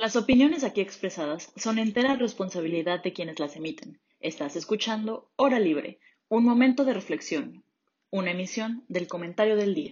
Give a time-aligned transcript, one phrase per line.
[0.00, 3.98] Las opiniones aquí expresadas son entera responsabilidad de quienes las emiten.
[4.20, 7.64] Estás escuchando Hora Libre, un momento de reflexión,
[8.08, 9.90] una emisión del comentario del día.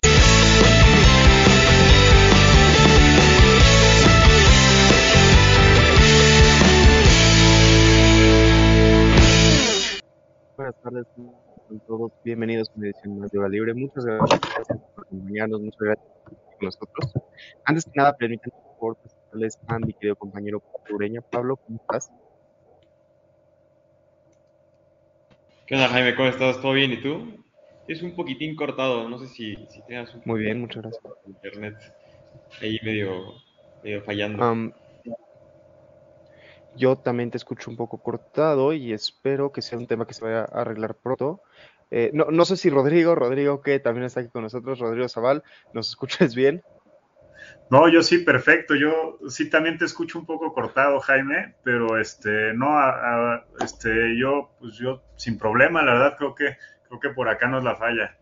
[10.57, 13.75] Buenas tardes a todos, bienvenidos a una edición más de Hora Libre.
[13.75, 14.41] Muchas gracias
[14.95, 17.13] por acompañarnos, muchas gracias por nosotros.
[17.65, 21.21] Antes que nada, permítanme por favor presentarles a mi querido compañero Ureña.
[21.31, 22.11] Pablo, ¿cómo estás?
[25.67, 26.15] ¿Qué onda, Jaime?
[26.15, 26.61] ¿Cómo estás?
[26.61, 26.93] ¿Todo bien?
[26.93, 27.45] ¿Y tú?
[27.87, 31.03] Es un poquitín cortado, no sé si, si tengas un Muy bien, muchas gracias.
[31.25, 31.75] internet
[32.61, 33.35] ahí medio,
[33.83, 34.73] medio fallando.
[36.73, 40.25] Yo también te escucho un poco cortado y espero que sea un tema que se
[40.25, 41.41] vaya a arreglar pronto.
[41.91, 45.43] Eh, no, no sé si Rodrigo, Rodrigo que también está aquí con nosotros, Rodrigo Zaval,
[45.73, 46.63] ¿nos escuchas bien?
[47.69, 48.75] No, yo sí, perfecto.
[48.77, 54.17] Yo sí también te escucho un poco cortado, Jaime, pero este, no, a- a- este,
[54.19, 56.57] yo, pues yo sin problema, la verdad creo que,
[56.89, 58.17] creo que por acá no es la falla.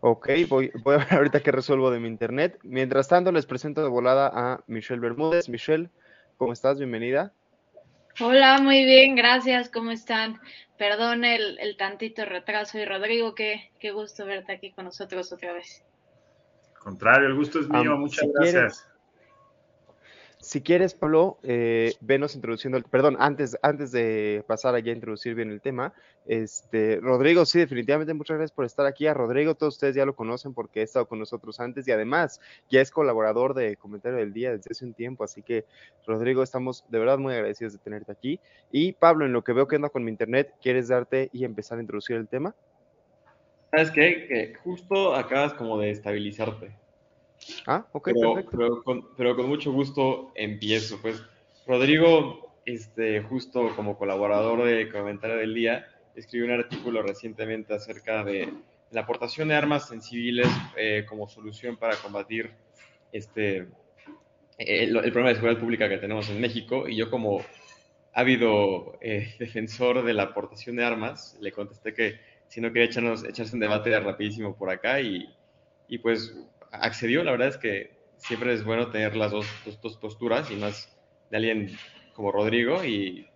[0.00, 2.58] Ok, voy, voy a ver ahorita qué resuelvo de mi internet.
[2.62, 5.48] Mientras tanto, les presento de volada a Michelle Bermúdez.
[5.48, 5.90] Michelle,
[6.38, 6.78] ¿cómo estás?
[6.78, 7.34] Bienvenida.
[8.20, 9.68] Hola, muy bien, gracias.
[9.70, 10.40] ¿Cómo están?
[10.78, 12.78] Perdón el, el tantito retraso.
[12.78, 15.84] Y Rodrigo, qué, qué gusto verte aquí con nosotros otra vez.
[16.82, 18.52] Contrario, el gusto es mío, muchas si gracias.
[18.52, 18.88] quieres-
[20.44, 25.36] Si quieres, Pablo, eh, venos introduciendo, el- perdón, antes, antes de pasar allá a introducir
[25.36, 25.94] bien el tema,
[26.26, 29.06] este, Rodrigo, sí, definitivamente muchas gracias por estar aquí.
[29.06, 32.40] A Rodrigo, todos ustedes ya lo conocen porque ha estado con nosotros antes y además
[32.68, 35.64] ya es colaborador de Comentario del Día desde hace un tiempo, así que,
[36.08, 38.40] Rodrigo, estamos de verdad muy agradecidos de tenerte aquí.
[38.72, 41.78] Y Pablo, en lo que veo que anda con mi internet, ¿quieres darte y empezar
[41.78, 42.52] a introducir el tema?
[43.72, 44.26] ¿Sabes qué?
[44.28, 46.72] Que justo acabas como de estabilizarte.
[47.66, 48.56] Ah, ok, pero, perfecto.
[48.58, 51.00] pero con, pero con mucho gusto empiezo.
[51.00, 51.22] Pues
[51.66, 58.52] Rodrigo, este, justo como colaborador de Comentario del Día, escribió un artículo recientemente acerca de
[58.90, 62.50] la aportación de armas en civiles eh, como solución para combatir
[63.10, 63.68] este,
[64.58, 66.86] el, el problema de seguridad pública que tenemos en México.
[66.86, 67.40] Y yo como
[68.12, 73.24] ávido eh, defensor de la aportación de armas, le contesté que si no quería echarnos,
[73.24, 75.26] echarse un debate rapidísimo por acá y,
[75.88, 76.36] y pues
[76.70, 77.24] accedió.
[77.24, 80.94] La verdad es que siempre es bueno tener las dos, dos, dos posturas y más
[81.30, 81.70] de alguien
[82.12, 82.84] como Rodrigo.
[82.84, 83.26] Y,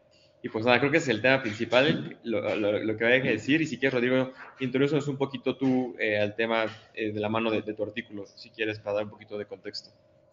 [0.43, 3.21] y pues nada, creo que es el tema principal, lo, lo, lo que vaya a
[3.21, 3.63] decir.
[3.63, 7.51] Y si quieres, Rodrigo, introducenos un poquito tú eh, al tema eh, de la mano
[7.51, 9.93] de, de, tu artículo, si quieres, para dar un poquito de contexto.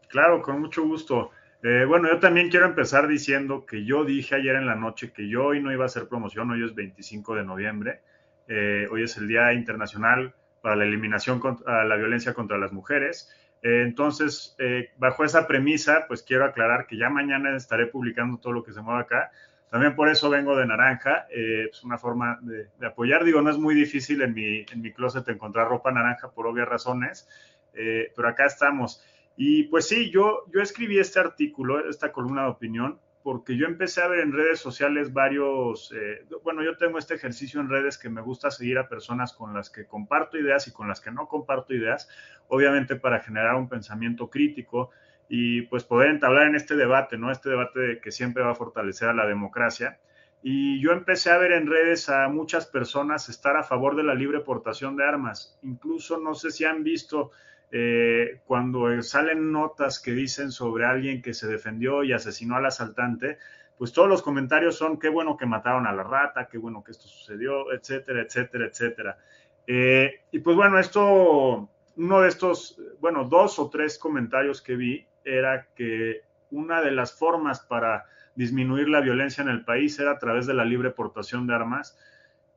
[0.10, 1.32] Claro, con mucho gusto.
[1.64, 5.30] Eh, bueno, yo también quiero empezar diciendo que yo dije ayer en la noche que
[5.30, 8.02] yo hoy no iba a hacer promoción, hoy es 25 de noviembre,
[8.48, 13.32] eh, hoy es el Día Internacional para la eliminación contra la violencia contra las mujeres.
[13.62, 18.54] Eh, entonces, eh, bajo esa premisa, pues quiero aclarar que ya mañana estaré publicando todo
[18.54, 19.32] lo que se mueva acá.
[19.70, 23.24] También por eso vengo de naranja, es una forma de, apoyar.
[23.24, 26.68] Digo, no es muy difícil en mi, en mi closet encontrar ropa naranja por obvias
[26.68, 27.28] razones,
[27.74, 29.04] pero acá estamos.
[29.36, 34.02] Y pues sí, yo, yo escribí este artículo, esta columna de opinión, porque yo empecé
[34.02, 38.10] a ver en redes sociales varios, eh, bueno, yo tengo este ejercicio en redes que
[38.10, 41.28] me gusta seguir a personas con las que comparto ideas y con las que no
[41.28, 42.10] comparto ideas,
[42.50, 44.92] obviamente para generar un pensamiento crítico
[45.30, 47.32] y pues poder entablar en este debate, ¿no?
[47.32, 50.00] Este debate que siempre va a fortalecer a la democracia.
[50.42, 54.14] Y yo empecé a ver en redes a muchas personas estar a favor de la
[54.14, 55.58] libre portación de armas.
[55.64, 57.32] Incluso no sé si han visto
[57.76, 63.40] eh, cuando salen notas que dicen sobre alguien que se defendió y asesinó al asaltante,
[63.80, 66.92] pues todos los comentarios son qué bueno que mataron a la rata, qué bueno que
[66.92, 69.18] esto sucedió, etcétera, etcétera, etcétera.
[69.66, 75.08] Eh, y pues bueno, esto, uno de estos, bueno, dos o tres comentarios que vi
[75.26, 78.06] era que una de las formas para
[78.36, 81.98] disminuir la violencia en el país era a través de la libre portación de armas.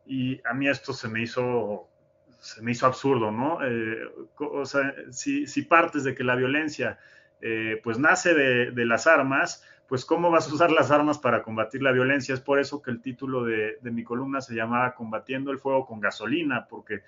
[0.04, 1.88] Y a mí esto se me hizo
[2.38, 3.58] se me hizo absurdo, ¿no?
[3.64, 4.08] Eh,
[4.38, 6.98] o sea, si, partes de que la violencia
[7.40, 11.82] eh, pues nace de, las armas, pues cómo vas a usar las armas para combatir
[11.82, 12.34] la violencia.
[12.34, 16.00] Es por eso que el título de, mi columna se llamaba Combatiendo el fuego con
[16.00, 17.02] gasolina, porque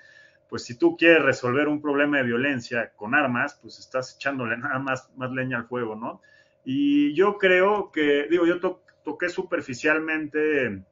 [0.48, 4.78] pues si tú quieres resolver un problema de violencia con armas, pues estás echándole nada
[4.78, 6.22] más, más leña al fuego, ¿no?
[6.64, 10.82] Y yo creo que, digo, yo to toqué superficialmente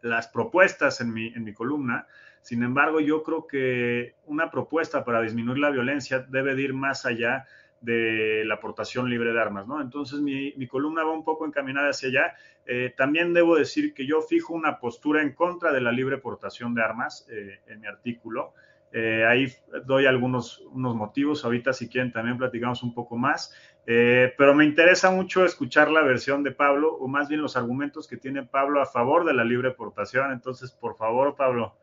[0.00, 2.06] las propuestas en mi, en mi columna,
[2.44, 7.06] sin embargo, yo creo que una propuesta para disminuir la violencia debe de ir más
[7.06, 7.46] allá
[7.80, 9.80] de la aportación libre de armas, ¿no?
[9.80, 12.34] Entonces mi, mi columna va un poco encaminada hacia allá.
[12.66, 16.74] Eh, también debo decir que yo fijo una postura en contra de la libre portación
[16.74, 18.52] de armas eh, en mi artículo.
[18.92, 19.50] Eh, ahí
[19.86, 23.54] doy algunos unos motivos, ahorita si quieren también platicamos un poco más.
[23.86, 28.18] Pero me interesa mucho escuchar la versión de Pablo, o más bien los argumentos que
[28.18, 30.30] tiene Pablo a favor de la libre portación.
[30.30, 31.74] Entonces, por favor, Pablo.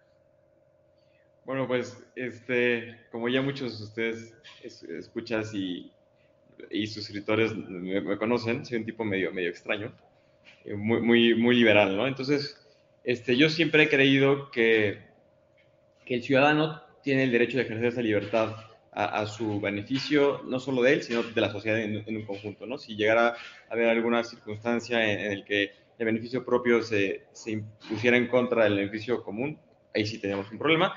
[1.46, 4.34] Bueno, pues, este, como ya muchos de ustedes
[4.64, 5.92] escuchas y,
[6.70, 9.92] y suscriptores me, conocen, soy un tipo medio, medio extraño,
[10.66, 12.08] eh, muy, muy, muy liberal, ¿no?
[12.08, 12.58] Entonces,
[13.04, 15.00] este, yo siempre he creído que,
[16.06, 18.56] que el ciudadano tiene el derecho de ejercer esa libertad
[18.94, 22.78] a, su beneficio, no solo de él, sino de la sociedad en, un conjunto, ¿no?
[22.78, 23.36] Si llegara a
[23.70, 28.66] haber alguna circunstancia en, en el que el beneficio propio se, se, impusiera en contra
[28.66, 29.58] del beneficio común,
[29.96, 30.94] ahí sí tenemos un problema.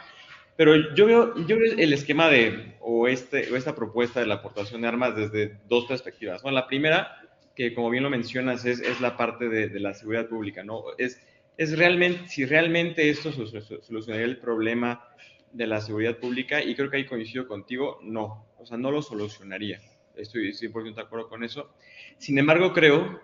[0.57, 4.37] Pero yo veo, yo veo el esquema de, o, este, o esta propuesta de la
[4.37, 6.43] aportación de armas desde dos perspectivas.
[6.43, 7.17] Bueno, la primera,
[7.57, 10.85] que como bien lo mencionas, es, es la parte de, de, la seguridad pública, ¿no?
[10.97, 11.21] Es,
[11.57, 15.09] es realmente, si realmente esto solucionaría el problema
[15.53, 19.03] de la seguridad pública y creo que ahí coincido contigo, no, o sea, no lo
[19.03, 19.81] solucionaría.
[20.17, 21.75] Estoy 100% de acuerdo con eso.
[22.19, 23.21] Sin embargo, creo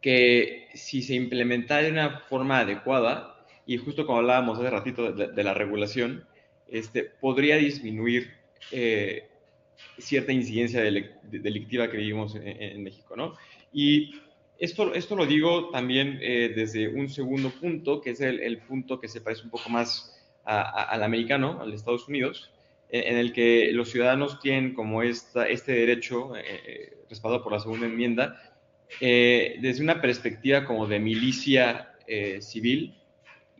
[0.00, 5.44] que si se implementara de una forma adecuada, y justo como hablábamos hace ratito de,
[5.44, 6.24] la regulación,
[6.70, 8.30] este, podría disminuir
[8.72, 9.28] eh,
[9.98, 13.34] cierta incidencia delictiva que vivimos en, México, ¿no?
[13.72, 14.14] Y
[14.58, 19.00] esto, esto lo digo también eh, desde un segundo punto, que es el, el punto
[19.00, 22.50] que se parece un poco más al americano, al Estados Unidos,
[22.90, 27.60] en, el que los ciudadanos tienen como esta, este derecho eh, eh, respaldado por la
[27.60, 28.40] segunda enmienda,
[29.00, 31.86] eh, desde una perspectiva como de milicia
[32.40, 32.96] civil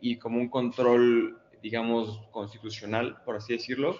[0.01, 3.99] y como un control, digamos, constitucional, por así decirlo,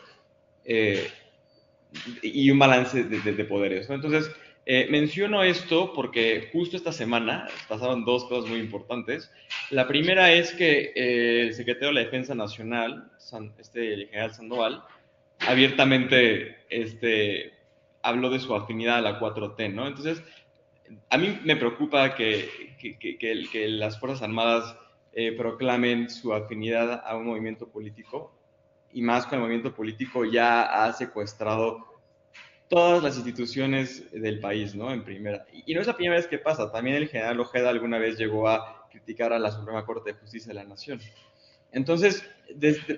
[2.22, 3.90] y un balance de, poderes.
[3.90, 4.32] Entonces,
[4.66, 9.32] eh, menciono esto porque justo esta semana pasaron dos cosas muy importantes.
[9.70, 13.12] La primera es que eh, el secretario de la Defensa Nacional,
[13.58, 14.84] este, el general Sandoval,
[15.40, 17.54] abiertamente este,
[18.04, 19.88] habló de su afinidad a la 4T, ¿no?
[19.88, 20.24] Entonces,
[21.10, 22.50] a mí me preocupa que,
[22.80, 24.76] que, que, las Fuerzas Armadas
[25.14, 28.34] eh, proclamen su afinidad a un movimiento político
[28.94, 31.92] y más con el movimiento político ya ha secuestrado
[32.70, 34.94] todas las instituciones del país, ¿no?
[34.94, 35.46] En primera.
[35.52, 36.72] Y no es la primera vez que pasa.
[36.72, 40.50] También el general Ojeda alguna vez llegó a criticar a la Suprema Corte de Justicia
[40.50, 41.02] de la Nación.
[41.74, 42.26] Entonces,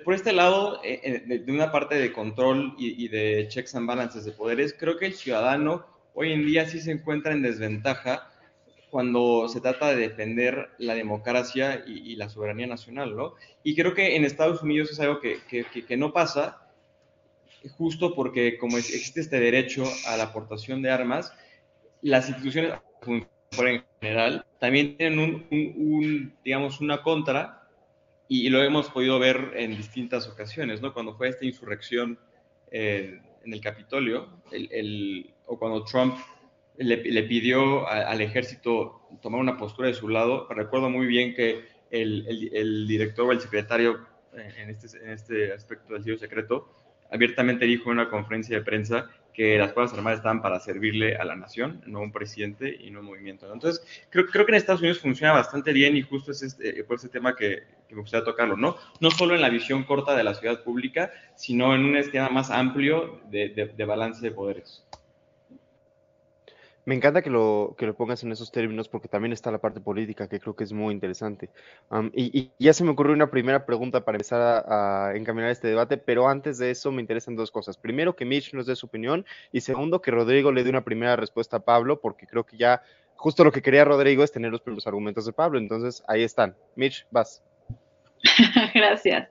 [0.04, 4.24] por este lado, eh, eh, de, una parte de control y, de checks and balances
[4.24, 8.30] de poderes, creo que el ciudadano hoy en día sí se encuentra en desventaja
[8.94, 13.34] cuando se trata de defender la democracia y, la soberanía nacional, ¿no?
[13.64, 16.68] Y creo que en Estados Unidos es algo que, que, que no pasa
[17.76, 21.32] justo porque como existe este derecho a la aportación de armas,
[22.02, 22.74] las instituciones
[23.04, 27.66] en general también tienen un, digamos, una contra
[28.28, 30.94] y, lo hemos podido ver en distintas ocasiones, ¿no?
[30.94, 32.16] Cuando fue esta insurrección
[32.70, 36.14] eh, en el Capitolio, el, o cuando Trump
[36.76, 42.86] le, pidió al ejército tomar una postura de su lado, recuerdo muy bien que el,
[42.88, 44.06] director o el secretario
[44.36, 46.68] eh, en este, en este aspecto del sitio secreto
[47.10, 51.24] abiertamente dijo en una conferencia de prensa que las Fuerzas Armadas estaban para servirle a
[51.24, 53.52] la nación, no a un presidente y no a un movimiento.
[53.52, 56.96] Entonces, creo, creo que en Estados Unidos funciona bastante bien y justo es este, por
[56.96, 58.76] ese tema que, me gustaría tocarlo, ¿no?
[59.00, 62.50] No solo en la visión corta de la ciudad pública, sino en un esquema más
[62.50, 64.83] amplio de balance de poderes.
[66.86, 69.80] Me encanta que lo, que lo pongas en esos términos porque también está la parte
[69.80, 71.48] política que creo que es muy interesante.
[72.12, 76.28] y, ya se me ocurrió una primera pregunta para empezar a, encaminar este debate, pero
[76.28, 77.78] antes de eso me interesan dos cosas.
[77.78, 81.16] Primero, que Mitch nos dé su opinión y segundo, que Rodrigo le dé una primera
[81.16, 82.82] respuesta a Pablo porque creo que ya
[83.16, 85.58] justo lo que quería Rodrigo es tener los primeros argumentos de Pablo.
[85.58, 86.54] Entonces, ahí están.
[86.76, 87.42] Mitch, vas.
[88.74, 89.30] Gracias.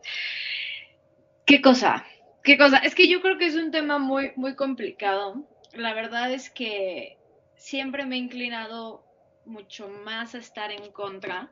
[1.45, 2.03] ¿Qué cosa?
[2.43, 2.77] ¿Qué cosa?
[2.77, 5.35] Es que yo creo que es un tema muy, muy complicado.
[5.73, 7.17] La verdad es que
[7.63, 9.05] siempre me he inclinado
[9.45, 11.49] mucho más a estar en contra.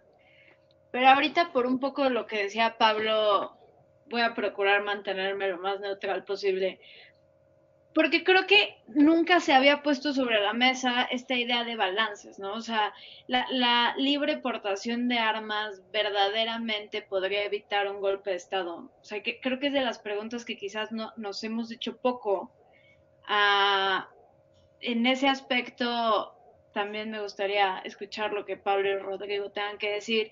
[0.91, 3.57] Pero ahorita por un poco lo que decía Pablo,
[4.09, 6.81] voy a procurar mantenerme lo más neutral posible.
[7.93, 12.55] Porque creo que nunca se había puesto sobre la mesa esta idea de balances, ¿no?
[12.55, 12.93] O sea,
[13.27, 18.91] la, libre portación de armas verdaderamente podría evitar un golpe de Estado.
[18.99, 21.95] O sea, que creo que es de las preguntas que quizás no, nos hemos hecho
[21.95, 22.51] poco
[23.25, 24.09] a,
[24.81, 26.35] en ese aspecto
[26.73, 30.31] también me gustaría escuchar lo que Pablo y Rodrigo tengan que decir.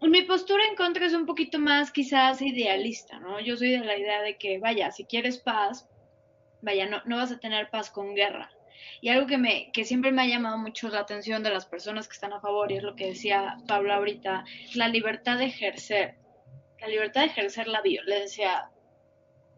[0.00, 3.40] Mi postura en contra es un poquito más quizás idealista, ¿no?
[3.40, 5.88] Yo soy de la idea de que, vaya, si quieres paz,
[6.60, 8.50] vaya, no, vas a tener paz con guerra.
[9.00, 12.08] Y algo que, me, que siempre me ha llamado mucho la atención de las personas
[12.08, 16.16] que están a favor, y es lo que decía Pablo ahorita, la libertad de ejercer.
[16.80, 18.70] La libertad de ejercer la violencia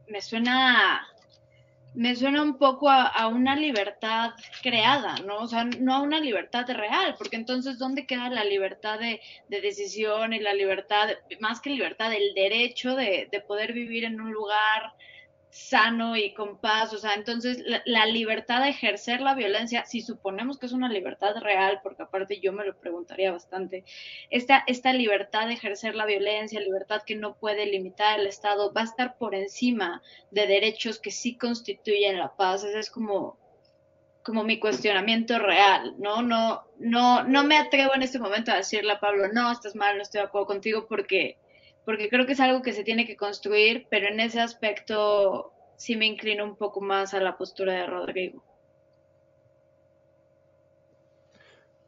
[0.09, 1.09] me suena
[1.97, 5.38] me suena un poco a, una libertad creada, ¿no?
[5.38, 10.35] O sea, no a una libertad real, porque entonces, ¿dónde queda la libertad de, decisión
[10.35, 11.09] y la libertad,
[11.41, 14.93] más que libertad, el derecho de, de poder vivir en un lugar
[15.57, 20.59] sano y con paz, o sea, entonces la, libertad de ejercer la violencia, si suponemos
[20.59, 23.83] que es una libertad real, porque aparte yo me lo preguntaría bastante,
[24.31, 28.83] esta, esta libertad de ejercer la violencia, libertad que no puede limitar el Estado, va
[28.83, 33.39] a estar por encima de derechos que sí constituyen la paz, ese es como,
[34.23, 36.21] como mi cuestionamiento real, ¿no?
[36.21, 39.97] No, no, no me atrevo en este momento a decirle a Pablo, no, estás mal,
[39.97, 41.39] no estoy de acuerdo contigo, porque
[41.87, 45.95] porque creo que es algo que se tiene que construir, pero en ese aspecto sí
[45.95, 48.45] me inclino un poco más a la postura de Rodrigo.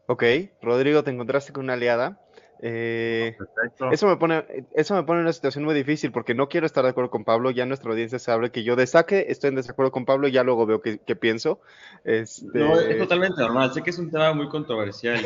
[0.07, 0.23] Ok,
[0.63, 2.21] Rodrigo, te encontraste con una aliada.
[2.61, 3.37] Eh,
[3.93, 6.85] eso me pone, eso me pone en una situación muy difícil porque no quiero estar
[6.85, 7.51] de acuerdo con Pablo.
[7.51, 10.45] Ya nuestra audiencia sabe que yo de saque estoy en desacuerdo con Pablo y ya
[10.45, 11.61] luego veo qué, pienso.
[12.05, 12.59] Este...
[12.59, 13.75] No, es totalmente normal.
[13.75, 15.25] Sé que es un tema muy controversial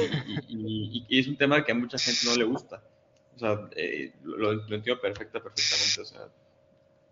[0.49, 2.83] y, y, es un tema que a mucha gente no le gusta.
[3.43, 6.01] Sea, eh, lo, entiendo perfecta, perfectamente.
[6.01, 6.29] O sea,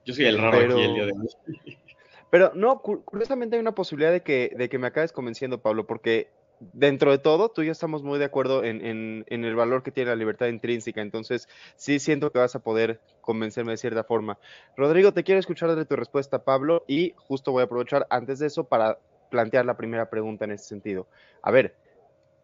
[0.04, 1.76] yo soy el raro aquí el día de hoy.
[2.30, 6.30] Pero no, curiosamente hay una posibilidad de que, de que me acabes convenciendo, Pablo, porque
[6.60, 9.82] dentro de todo, tú y yo estamos muy de acuerdo en, en, en, el valor
[9.82, 14.04] que tiene la libertad intrínseca, entonces sí siento que vas a poder convencerme de cierta
[14.04, 14.38] forma.
[14.76, 18.46] Rodrigo, te quiero escuchar de tu respuesta, Pablo, y justo voy a aprovechar antes de
[18.46, 21.08] eso para plantear la primera pregunta en ese sentido.
[21.42, 21.74] A ver,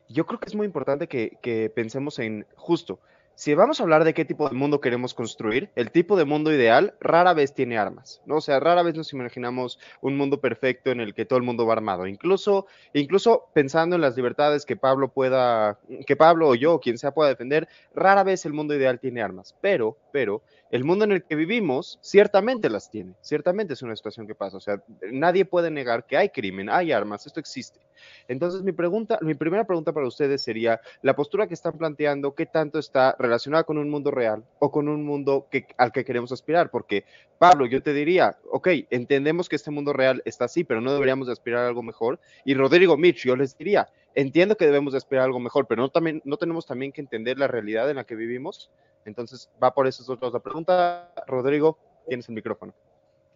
[0.09, 2.99] yo creo que es muy importante que, que pensemos en justo,
[3.37, 6.50] si vamos a hablar de qué tipo de mundo queremos construir, el tipo de mundo
[6.50, 8.37] ideal rara vez tiene armas, ¿no?
[8.37, 11.66] O sea, rara vez nos imaginamos un mundo perfecto en el que todo el mundo
[11.66, 12.07] va armado.
[12.07, 16.97] Incluso, incluso pensando en las libertades que Pablo pueda, que Pablo o yo, o quien
[16.97, 19.55] sea, pueda defender, rara vez el mundo ideal tiene armas.
[19.61, 24.26] Pero, pero, el mundo en el que vivimos ciertamente las tiene, ciertamente es una situación
[24.26, 24.82] que pasa, o sea,
[25.12, 27.80] nadie puede negar que hay crimen, hay armas, esto existe.
[28.28, 32.46] Entonces, mi pregunta, mi primera pregunta para ustedes sería, la postura que están planteando, ¿qué
[32.46, 36.70] tanto está relacionada con un mundo real o con un mundo al que queremos aspirar?
[36.70, 37.04] Porque,
[37.38, 41.28] Pablo, yo te diría, ok, entendemos que este mundo real está así, pero no deberíamos
[41.28, 42.18] aspirar a algo mejor.
[42.44, 45.82] Y Rodrigo Mitch, yo les diría, entiendo que debemos de aspirar a algo mejor, pero
[45.82, 48.70] no, también, no tenemos también que entender la realidad en la que vivimos.
[49.04, 50.32] Entonces, va por esos otros.
[50.32, 52.75] La pregunta, Rodrigo, tienes el micrófono.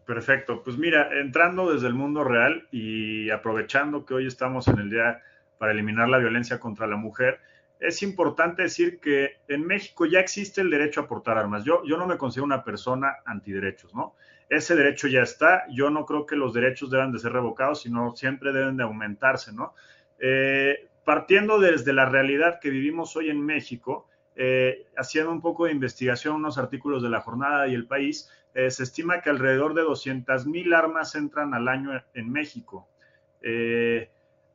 [0.06, 0.64] Perfecto.
[0.64, 5.22] Pues mira, entrando desde el mundo real y aprovechando que hoy estamos en el día
[5.58, 7.38] para eliminar la violencia contra la mujer,
[7.78, 11.64] es importante decir que en México ya existe el derecho a portar armas.
[11.64, 14.14] Yo, yo no me considero una persona antiderechos, ¿no?
[14.48, 15.64] Ese derecho ya está.
[15.70, 19.52] Yo no creo que los derechos deban de ser revocados, sino siempre deben de aumentarse,
[19.52, 19.74] ¿no?
[20.20, 25.72] Eh, partiendo desde la realidad que vivimos hoy en México, eh, haciendo un poco de
[25.72, 29.82] investigación, unos artículos de la jornada y el país, eh, se estima que alrededor de
[29.82, 32.86] 200 mil armas entran al año en México.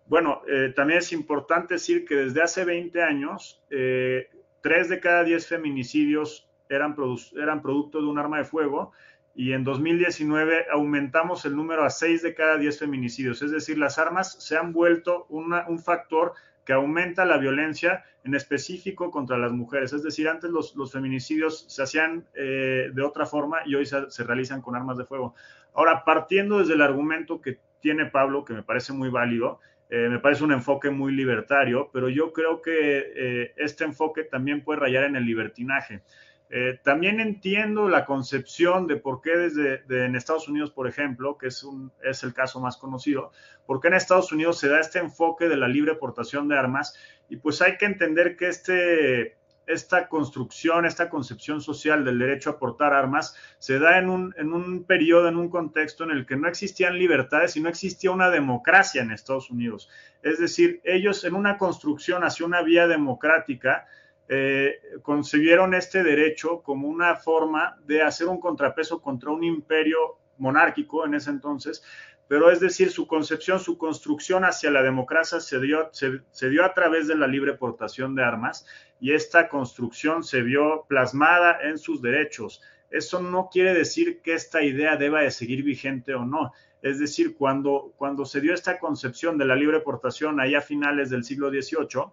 [0.08, 0.44] bueno,
[0.76, 6.96] también es importante decir que desde hace 20 años, 3 de cada 10 feminicidios eran,
[7.36, 8.92] eran producto de un arma de fuego
[9.36, 13.42] y en 2019 aumentamos el número a 6 de cada 10 feminicidios.
[13.42, 16.34] Es decir, las armas se han vuelto un factor
[16.66, 19.94] que aumenta la violencia en específico contra las mujeres.
[19.94, 24.62] Es decir, antes los, feminicidios se hacían eh, de otra forma y hoy se, realizan
[24.62, 25.36] con armas de fuego.
[25.74, 30.18] Ahora, partiendo desde el argumento que tiene Pablo, que me parece muy válido, eh, me
[30.18, 35.04] parece un enfoque muy libertario, pero yo creo que eh, este enfoque también puede rayar
[35.04, 36.02] en el libertinaje.
[36.50, 41.48] Eh, también entiendo la concepción de por qué desde en Estados Unidos, por ejemplo, que
[41.48, 41.66] es,
[42.04, 43.32] es el caso más conocido,
[43.66, 46.96] por qué en Estados Unidos se da este enfoque de la libre portación de armas
[47.30, 49.38] y pues hay que entender que este,
[49.68, 54.54] esta construcción, esta concepción social del derecho a portar armas se da en un, en
[54.54, 58.30] un periodo, en un contexto en el que no existían libertades y no existía una
[58.30, 59.90] democracia en Estados Unidos.
[60.22, 63.88] Es decir, ellos en una construcción hacia una vía democrática,
[64.28, 71.06] eh, concibieron este derecho como una forma de hacer un contrapeso contra un imperio monárquico
[71.06, 71.84] en ese entonces,
[72.28, 76.74] pero es decir, su concepción, su construcción hacia la democracia se dio, se, dio a
[76.74, 78.66] través de la libre portación de armas
[79.00, 82.64] y esta construcción se vio plasmada en sus derechos.
[82.90, 86.52] Eso no quiere decir que esta idea deba de seguir vigente o no.
[86.82, 91.10] Es decir, cuando, cuando se dio esta concepción de la libre portación ahí a finales
[91.10, 92.06] del siglo XVIII,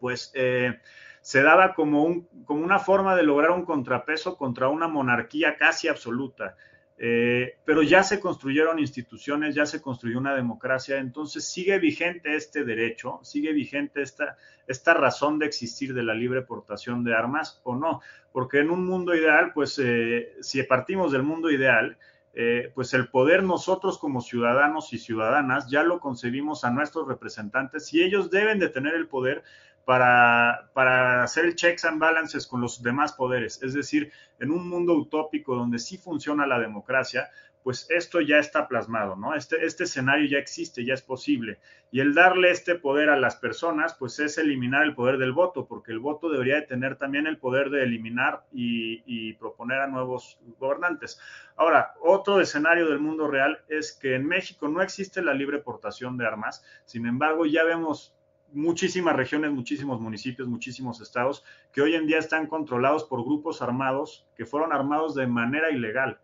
[0.00, 0.80] pues eh,
[1.22, 5.88] se daba como, un, como una forma de lograr un contrapeso contra una monarquía casi
[5.88, 6.56] absoluta.
[6.98, 12.64] Eh, pero ya se construyeron instituciones, ya se construyó una democracia, entonces sigue vigente este
[12.64, 14.36] derecho, sigue vigente esta,
[14.68, 18.86] esta razón de existir de la libre portación de armas o no, porque en un
[18.86, 21.98] mundo ideal, pues eh, si partimos del mundo ideal,
[22.34, 27.92] eh, pues el poder nosotros como ciudadanos y ciudadanas ya lo concebimos a nuestros representantes
[27.92, 29.42] y ellos deben de tener el poder
[29.84, 33.62] para, para, hacer checks and balances con los demás poderes.
[33.62, 37.30] Es decir, en un mundo utópico donde sí funciona la democracia,
[37.62, 39.34] pues esto ya está plasmado, ¿no?
[39.34, 41.58] Este, este escenario ya existe, ya es posible.
[41.90, 45.66] Y el darle este poder a las personas, pues es eliminar el poder del voto,
[45.66, 49.86] porque el voto debería de tener también el poder de eliminar y, y proponer a
[49.86, 51.20] nuevos gobernantes.
[51.56, 56.16] Ahora, otro escenario del mundo real es que en México no existe la libre portación
[56.16, 58.14] de armas, sin embargo, ya vemos
[58.52, 64.26] muchísimas regiones, muchísimos municipios, muchísimos estados que hoy en día están controlados por grupos armados
[64.36, 66.20] que fueron armados de manera ilegal.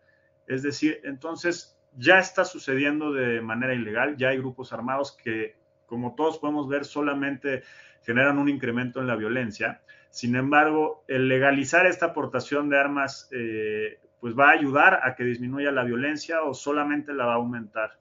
[0.47, 5.55] Es decir, entonces ya está sucediendo de manera ilegal, ya hay grupos armados que,
[5.85, 7.63] como todos podemos ver, solamente
[8.03, 9.81] generan un incremento en la violencia.
[10.09, 15.23] Sin embargo, el legalizar esta aportación de armas, eh, pues va a ayudar a que
[15.23, 17.99] disminuya la violencia o solamente la va a aumentar.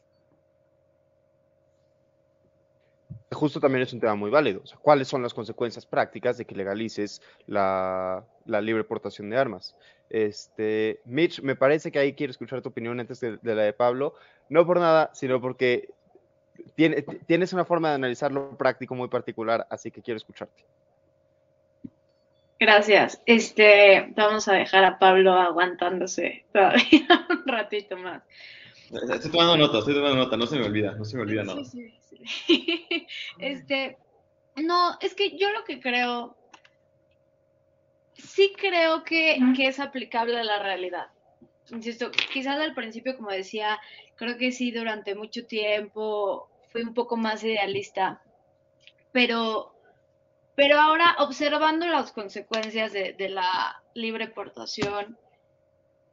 [3.30, 4.60] Justo también es un tema muy válido.
[4.62, 9.76] O sea, ¿Cuáles son las consecuencias prácticas de que legalices la, libre portación de armas?
[10.10, 13.72] Este, Mitch, me parece que ahí quiero escuchar tu opinión antes de, de la de
[13.72, 14.14] Pablo,
[14.48, 15.90] no por nada, sino porque
[16.74, 20.64] tiene, tienes una forma de analizarlo práctico muy particular, así que quiero escucharte.
[22.60, 23.22] Gracias.
[23.26, 28.22] Este, vamos a dejar a Pablo aguantándose todavía un ratito más.
[28.90, 31.62] Estoy tomando nota, estoy tomando nota, no se me olvida, no se me olvida nada.
[31.64, 33.06] Sí, sí, sí.
[33.38, 33.98] Este,
[34.56, 36.36] no, es que yo lo que creo,
[38.14, 41.06] sí creo que, que es aplicable a la realidad.
[41.70, 43.78] Insisto, quizás al principio, como decía,
[44.16, 48.22] creo que sí, durante mucho tiempo fui un poco más idealista,
[49.12, 49.74] pero,
[50.54, 55.18] pero ahora observando las consecuencias de, de la libre portación,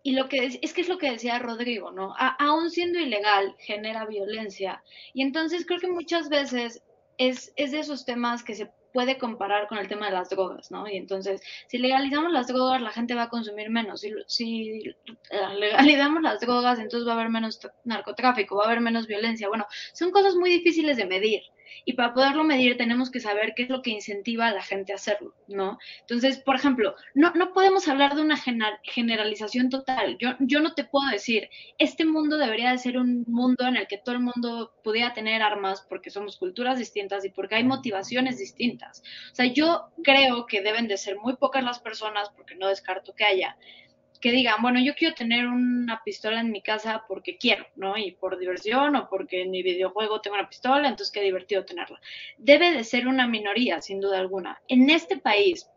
[0.05, 2.13] y lo que es, es, que es lo que decía Rodrigo, ¿no?
[2.15, 4.83] A, aún siendo ilegal, genera violencia.
[5.15, 6.83] Y entonces creo que muchas veces
[7.17, 10.69] es, es de esos temas que se puede comparar con el tema de las drogas,
[10.69, 10.87] ¿no?
[10.87, 14.01] Y entonces, si legalizamos las drogas, la gente va a consumir menos.
[14.01, 14.95] Si, si
[15.57, 19.47] legalizamos las drogas, entonces va a haber menos narcotráfico, va a haber menos violencia.
[19.47, 21.41] Bueno, son cosas muy difíciles de medir.
[21.85, 24.91] Y para poderlo medir tenemos que saber qué es lo que incentiva a la gente
[24.91, 25.77] a hacerlo, ¿no?
[26.01, 28.37] Entonces, por ejemplo, no, no podemos hablar de una
[28.83, 30.17] generalización total.
[30.19, 33.87] Yo, yo no te puedo decir, este mundo debería de ser un mundo en el
[33.87, 38.37] que todo el mundo pudiera tener armas porque somos culturas distintas y porque hay motivaciones
[38.37, 39.01] distintas.
[39.31, 43.13] O sea, yo creo que deben de ser muy pocas las personas, porque no descarto
[43.13, 43.57] que haya,
[44.19, 47.97] que digan, bueno, yo quiero tener una pistola en mi casa porque quiero, ¿no?
[47.97, 51.99] Y por diversión o porque en mi videojuego tengo una pistola, entonces qué divertido tenerla.
[52.37, 54.61] Debe de ser una minoría, sin duda alguna.
[54.67, 55.69] En este país,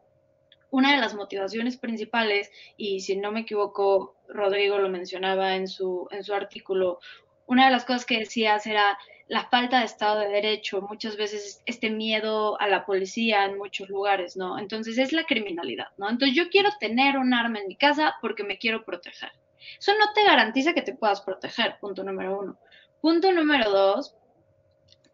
[0.71, 6.09] una de las motivaciones principales, y si no me equivoco, Rodrigo lo mencionaba en su,
[6.11, 7.01] en su artículo,
[7.47, 11.63] una de las cosas que decía era la falta de Estado de Derecho, muchas veces
[11.67, 14.59] este miedo a la policía en muchos lugares, ¿no?
[14.59, 16.09] Entonces es la criminalidad, ¿no?
[16.09, 19.31] Entonces yo quiero tener un arma en mi casa porque me quiero proteger.
[19.79, 22.59] Eso no te garantiza que te puedas proteger, punto número uno.
[23.03, 24.17] Punto número dos,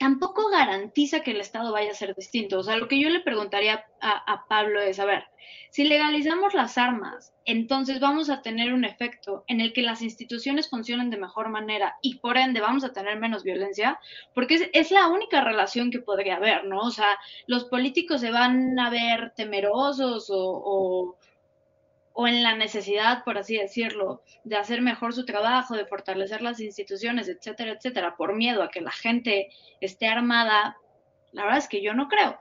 [0.04, 2.58] tampoco garantiza que el Estado vaya a ser distinto.
[2.58, 5.24] O sea, lo que yo le preguntaría a, Pablo es, a ver,
[5.70, 10.68] si legalizamos las armas, entonces vamos a tener un efecto en el que las instituciones
[10.68, 13.98] funcionen de mejor manera y por ende vamos a tener menos violencia,
[14.34, 16.80] porque es, la única relación que podría haber, ¿no?
[16.80, 21.16] O sea, los políticos se van a ver temerosos o
[22.16, 26.60] o en la necesidad, por así decirlo, de hacer mejor su trabajo, de fortalecer las
[26.60, 29.48] instituciones, etcétera, etcétera, por miedo a que la gente
[29.80, 30.78] esté armada,
[31.32, 32.38] la verdad es que yo no creo.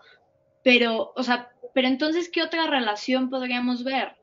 [0.63, 4.15] Pero, o sea, pero entonces, ¿qué otra relación podríamos ver?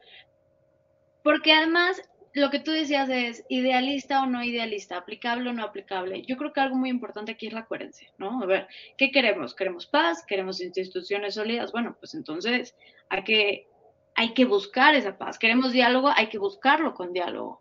[1.24, 2.00] Porque además,
[2.32, 6.22] lo que tú decías es idealista o no idealista, aplicable o no aplicable.
[6.22, 8.40] Yo creo que algo muy importante aquí es la coherencia, ¿no?
[8.40, 9.56] A ver, ¿qué queremos?
[9.56, 10.24] ¿Queremos paz?
[10.24, 11.72] ¿Queremos instituciones sólidas?
[11.72, 12.76] Bueno, pues entonces
[13.08, 13.66] hay que
[14.14, 15.38] hay que buscar esa paz.
[15.38, 17.60] Queremos diálogo, hay que buscarlo con diálogo.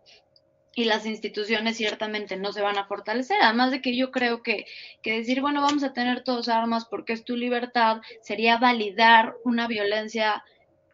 [0.74, 3.38] Y las instituciones ciertamente no se van a fortalecer.
[3.42, 4.66] Además de que yo creo que,
[5.02, 9.66] que decir, bueno, vamos a tener todos armas porque es tu libertad, sería validar una
[9.66, 10.44] violencia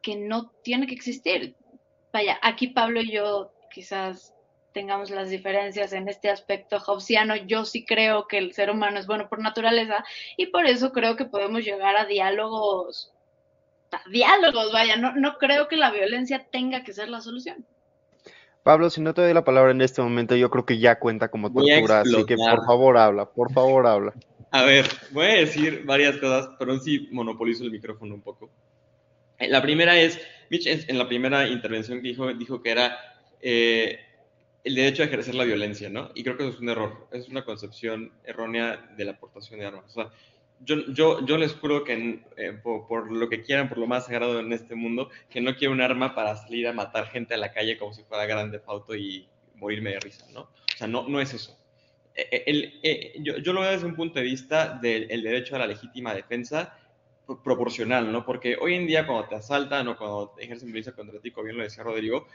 [0.02, 1.56] que no tiene que existir.
[2.12, 4.32] Vaya, aquí Pablo y yo quizás
[4.72, 7.34] tengamos las diferencias en este aspecto hobbesiano.
[7.34, 10.04] Yo sí creo que el ser humano es bueno por naturaleza
[10.36, 13.12] y por eso creo que podemos llegar a diálogos
[14.10, 17.64] diálogos, vaya, no, no creo que la violencia tenga que ser la solución.
[18.62, 21.28] Pablo, si no te doy la palabra en este momento, yo creo que ya cuenta
[21.28, 24.12] como tortura, así que por favor habla, por favor habla.
[24.50, 28.50] A ver, voy a decir varias cosas, pero sí monopolizo el micrófono un poco.
[29.38, 30.18] La primera es,
[30.50, 32.96] Mitch en la primera intervención que dijo, dijo que era,
[33.40, 34.00] eh,
[34.66, 36.10] el derecho a ejercer la violencia, ¿no?
[36.16, 39.66] Y creo que eso es un error, es una concepción errónea de la aportación de
[39.66, 39.84] armas.
[39.86, 40.10] O sea,
[40.60, 44.40] yo, yo, yo les juro que eh, por, lo que quieran, por lo más sagrado
[44.40, 47.52] en este mundo, que no quiero un arma para salir a matar gente a la
[47.52, 50.42] calle como si fuera grande fauto y morirme de risa, ¿no?
[50.42, 51.58] O sea, no, no es eso.
[52.14, 55.56] E, e, el, eh, yo, yo, lo veo desde un punto de vista del derecho
[55.56, 56.78] a la legítima defensa
[57.42, 58.24] proporcional, ¿no?
[58.24, 61.56] Porque hoy en día cuando te asaltan o cuando ejercen violencia contra ti, como bien
[61.56, 62.26] lo decía Rodrigo,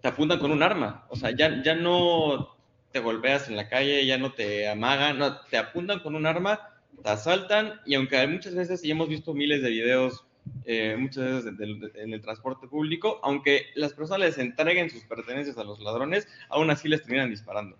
[0.00, 1.06] te apuntan con un arma.
[1.08, 2.56] O sea, ya, ya no
[2.92, 6.73] te golpeas en la calle, ya no te amagan, no, te apuntan con un arma,
[7.02, 10.24] te asaltan y aunque muchas veces, y hemos visto miles de videos,
[10.64, 15.64] eh, muchas veces en el transporte público, aunque las personas les entreguen sus pertenencias a
[15.64, 17.76] los ladrones, aún así les terminan disparando.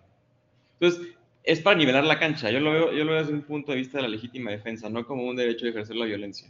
[0.79, 2.49] Entonces, es para nivelar la cancha.
[2.49, 4.89] Yo lo veo, yo lo veo desde un punto de vista de la legítima defensa,
[4.89, 6.49] no como un derecho de ejercer la violencia.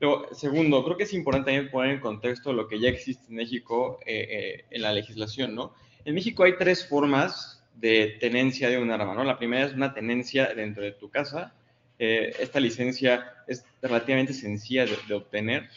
[0.00, 3.36] Luego, segundo, creo que es importante también poner en contexto lo que ya existe en
[3.36, 5.74] México eh, eh, en la legislación, ¿no?
[6.04, 9.24] En México hay tres formas de tenencia de un arma, ¿no?
[9.24, 11.54] La primera es una tenencia dentro de tu casa.
[11.98, 15.68] Eh, esta licencia es relativamente sencilla de, obtener.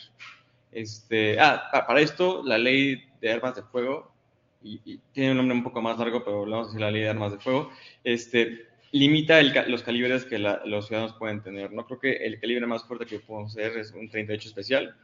[0.72, 4.12] Este, ah, para esto, la ley de armas de fuego
[4.64, 7.10] y, tiene un nombre un poco más largo, pero vamos a decir la ley de
[7.10, 7.72] armas de fuego,
[8.04, 11.72] este, limita los calibres que los ciudadanos pueden tener.
[11.72, 14.96] No creo que el calibre más fuerte que podemos hacer es un 38 especial,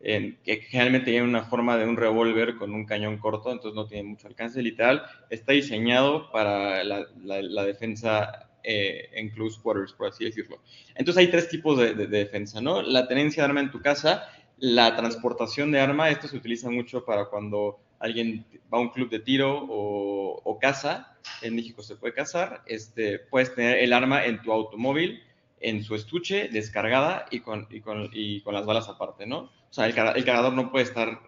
[0.00, 4.08] que generalmente tiene una forma de un revólver con un cañón corto, entonces no tiene
[4.08, 4.60] mucho alcance.
[4.60, 10.60] Literal, está diseñado para la, defensa eh, en close quarters, por así decirlo.
[10.94, 12.82] Entonces hay tres tipos de, de, defensa, ¿no?
[12.82, 17.04] La tenencia de arma en tu casa, la transportación de arma, esto se utiliza mucho
[17.04, 21.96] para cuando alguien va a un club de tiro o, o caza, en México se
[21.96, 25.22] puede cazar, este, puedes tener el arma en tu automóvil,
[25.60, 29.38] en su estuche, descargada y con, y con, y con las balas aparte, ¿no?
[29.38, 31.20] O sea, el, el, cargador no puede estar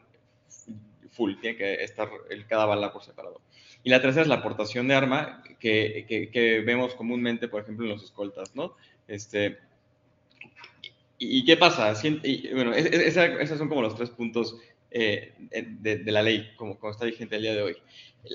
[1.10, 3.40] full, tiene que estar el, cada bala por separado.
[3.84, 7.92] Y la tercera es la aportación de arma que, que, vemos comúnmente, por ejemplo, en
[7.92, 8.74] los escoltas, ¿no?
[9.06, 9.58] Este,
[11.18, 11.92] ¿Y qué pasa?
[12.52, 14.56] Bueno, esos son como los tres puntos
[14.90, 17.76] eh, de, la ley, como, como, está vigente el día de hoy.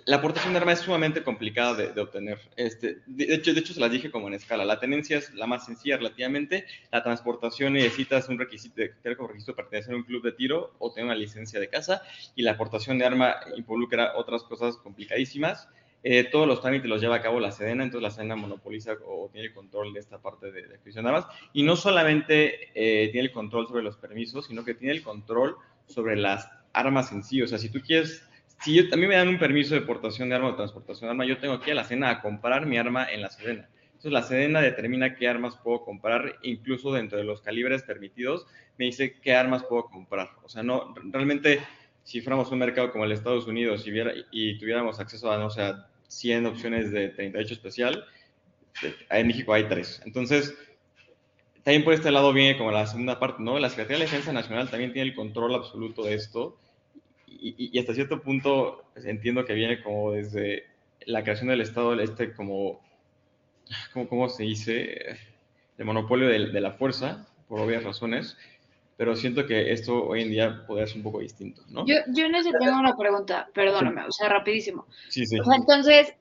[0.05, 2.39] La aportación de arma es sumamente complicada de, obtener.
[2.55, 4.63] Este, de, hecho, de hecho, se las dije como en escala.
[4.63, 6.65] La tenencia es la más sencilla relativamente.
[6.91, 10.91] La transportación necesitas un requisito de como requisito pertenecer a un club de tiro o
[10.91, 12.03] tener una licencia de casa.
[12.35, 15.67] Y la aportación de arma involucra otras cosas complicadísimas.
[16.03, 19.29] Eh, todos los trámites los lleva a cabo la Sedena, entonces la Sedena monopoliza o
[19.31, 21.25] tiene el control de esta parte de, de adquisición de armas.
[21.51, 25.57] Y no solamente eh, tiene el control sobre los permisos, sino que tiene el control
[25.87, 27.41] sobre las armas en sí.
[27.41, 28.28] O sea, si tú quieres,
[28.61, 31.11] si yo, a mí me dan un permiso de portación de arma o transportación de
[31.11, 33.69] arma, yo tengo que ir a la Sedena a comprar mi arma en la Sedena.
[33.85, 38.85] Entonces la Sedena determina qué armas puedo comprar, incluso dentro de los calibres permitidos, me
[38.85, 40.29] dice qué armas puedo comprar.
[40.43, 41.61] O sea, no, realmente,
[42.03, 43.85] si fuéramos un mercado como el Estados Unidos
[44.31, 45.73] y, tuviéramos acceso a, no sé,
[46.07, 48.05] 100 opciones de 38 especial,
[49.09, 50.01] en México hay tres.
[50.05, 50.57] Entonces,
[51.63, 53.59] también por este lado viene como la segunda parte, ¿no?
[53.59, 56.57] La Secretaría de Defensa Nacional también tiene el control absoluto de esto
[57.29, 60.65] y, hasta cierto punto pues, entiendo que viene como desde
[61.05, 62.81] la creación del Estado del Este como,
[63.93, 65.17] ¿cómo, se dice?
[65.77, 68.37] El monopolio de, la fuerza, por obvias razones,
[68.97, 71.85] pero siento que esto hoy en día podría ser un poco distinto, ¿no?
[71.85, 74.85] Yo, yo en ese tengo una pregunta, perdóname, o sea, rapidísimo.
[75.07, 75.37] Sí, sí.
[75.55, 76.13] entonces,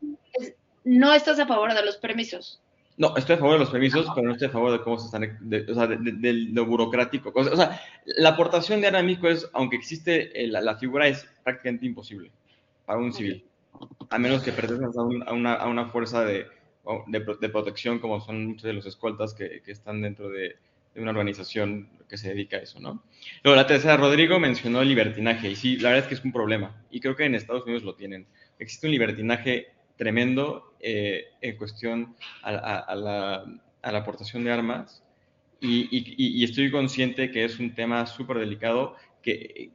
[0.84, 2.60] ¿no estás a favor de los permisos?
[2.98, 5.06] No, estoy a favor de los permisos, pero no estoy a favor de cómo se
[5.06, 5.22] están,
[5.70, 7.32] o sea, de, lo burocrático.
[7.32, 12.32] O sea, la aportación de arma es, aunque existe, eh, la, figura es prácticamente imposible
[12.84, 13.44] para un civil,
[14.10, 16.46] a menos que pertenezcas a, una, a, una, fuerza de,
[17.06, 20.56] de, protección como son muchos de los escoltas que, que están dentro de,
[20.96, 23.02] una organización que se dedica a eso, ¿no?
[23.44, 26.32] Luego, la tercera, Rodrigo mencionó el libertinaje, y sí, la verdad es que es un
[26.32, 28.26] problema, y creo que en Estados Unidos lo tienen.
[28.58, 33.44] Existe un libertinaje tremendo eh, en cuestión a, la,
[33.82, 35.02] aportación de armas
[35.60, 39.72] y, estoy consciente que es un tema súper delicado que,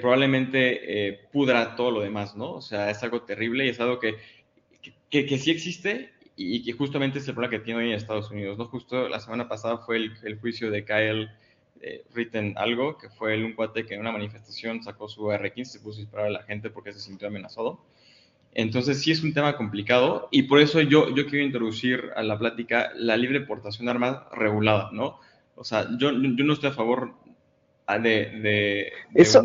[0.00, 2.52] probablemente eh, pudra todo lo demás, ¿no?
[2.52, 4.16] O sea, es algo terrible y es algo que,
[5.08, 8.58] que, sí existe y que justamente es el problema que tiene hoy en Estados Unidos,
[8.58, 8.66] ¿no?
[8.66, 11.30] Justo la semana pasada fue el, juicio de Kyle
[11.80, 15.64] eh, Ritten algo, que fue un cuate que en una manifestación sacó su R15 y
[15.64, 17.84] se puso a disparar a la gente porque se sintió amenazado.
[18.52, 22.38] Entonces sí es un tema complicado y por eso yo, yo quiero introducir a la
[22.38, 25.20] plática la libre portación de armas regulada, ¿no?
[25.54, 27.14] O sea, yo, yo no estoy a favor
[27.98, 29.42] de, de, eso,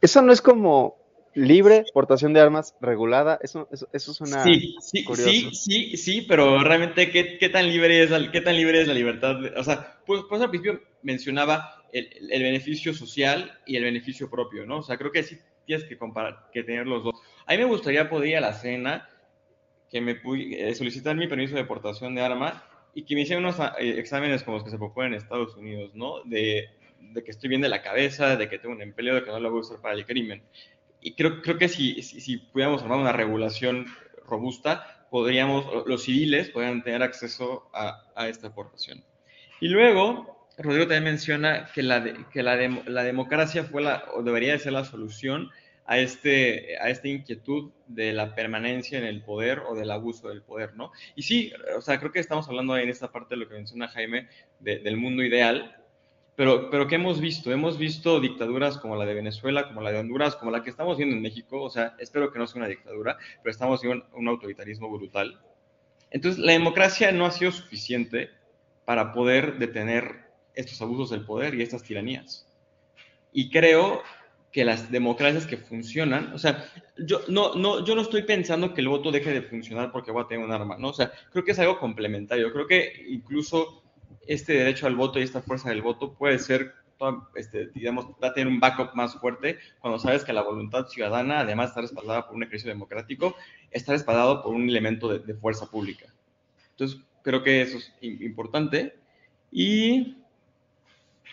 [0.00, 0.96] Eso no es como
[1.34, 6.60] libre portación de armas regulada, eso, eso, eso suena sí, sí, Sí, sí, sí, pero
[6.60, 9.36] realmente ¿qué, qué, tan libre es la, qué tan libre es la libertad?
[9.56, 14.64] o sea, pues, pues al principio mencionaba el, el, beneficio social y el beneficio propio,
[14.64, 14.78] ¿no?
[14.78, 17.14] O sea, creo que sí tienes que, tener los dos.
[17.46, 19.08] A mí me gustaría poder la cena,
[19.90, 20.20] que me
[20.52, 24.42] eh, solicitar mi permiso de deportación de arma y que me hicieran unos eh, exámenes
[24.42, 26.22] como los que se proponen en Estados Unidos, ¿no?
[26.24, 26.68] De,
[27.24, 29.50] que estoy bien de la cabeza, de que tengo un empleo, de que no lo
[29.50, 30.42] voy a usar para el crimen.
[31.00, 33.86] Y creo, que si, si, si pudiéramos armar una regulación
[34.26, 39.04] robusta, podríamos, los civiles podrían tener acceso a, a esta deportación.
[39.60, 44.84] Y luego, Rodrigo también menciona que la, democracia fue la, o debería de ser la
[44.84, 45.50] solución
[45.86, 50.42] a, este, a esta inquietud de la permanencia en el poder o del abuso del
[50.42, 50.92] poder, ¿no?
[51.16, 53.54] Y sí, o sea, creo que estamos hablando ahí en esta parte de lo que
[53.54, 54.28] menciona Jaime,
[54.60, 55.76] del mundo ideal,
[56.36, 57.52] pero, pero ¿qué hemos visto?
[57.52, 60.96] Hemos visto dictaduras como la de Venezuela, como la de Honduras, como la que estamos
[60.96, 64.28] viendo en México, o sea, espero que no sea una dictadura, pero estamos viendo un
[64.28, 65.40] autoritarismo brutal.
[66.10, 68.30] Entonces, la democracia no ha sido suficiente
[68.84, 70.23] para poder detener
[70.54, 72.46] estos abusos del poder y estas tiranías.
[73.32, 74.02] Y creo
[74.54, 76.64] que las democracias que funcionan, o sea,
[76.96, 80.22] yo no, no, yo no estoy pensando que el voto deje de funcionar porque voy
[80.22, 80.90] a tener un arma, ¿no?
[80.90, 82.52] O sea, creo que es algo complementario.
[82.52, 83.82] Creo que incluso
[84.28, 86.72] este derecho al voto y esta fuerza del voto puede ser,
[87.34, 91.40] este, digamos, va a tener un backup más fuerte cuando sabes que la voluntad ciudadana,
[91.40, 93.34] además de estar respaldada por un ejercicio democrático,
[93.72, 96.06] está respaldado por un elemento de, de fuerza pública.
[96.70, 98.94] Entonces, creo que eso es importante.
[99.50, 100.16] Y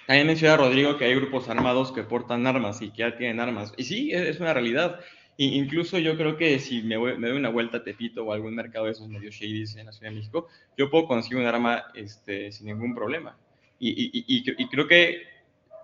[0.07, 3.73] también menciona Rodrigo que hay grupos armados que portan armas y que ya tienen armas.
[3.77, 4.99] Y sí, es una realidad.
[5.37, 8.53] E incluso yo creo que si me, me, doy una vuelta a Tepito o algún
[8.53, 11.85] mercado de esos medios shady en la Ciudad de México, yo puedo conseguir un arma
[11.95, 13.37] este, sin ningún problema.
[13.79, 15.23] Y, y, y, y, creo que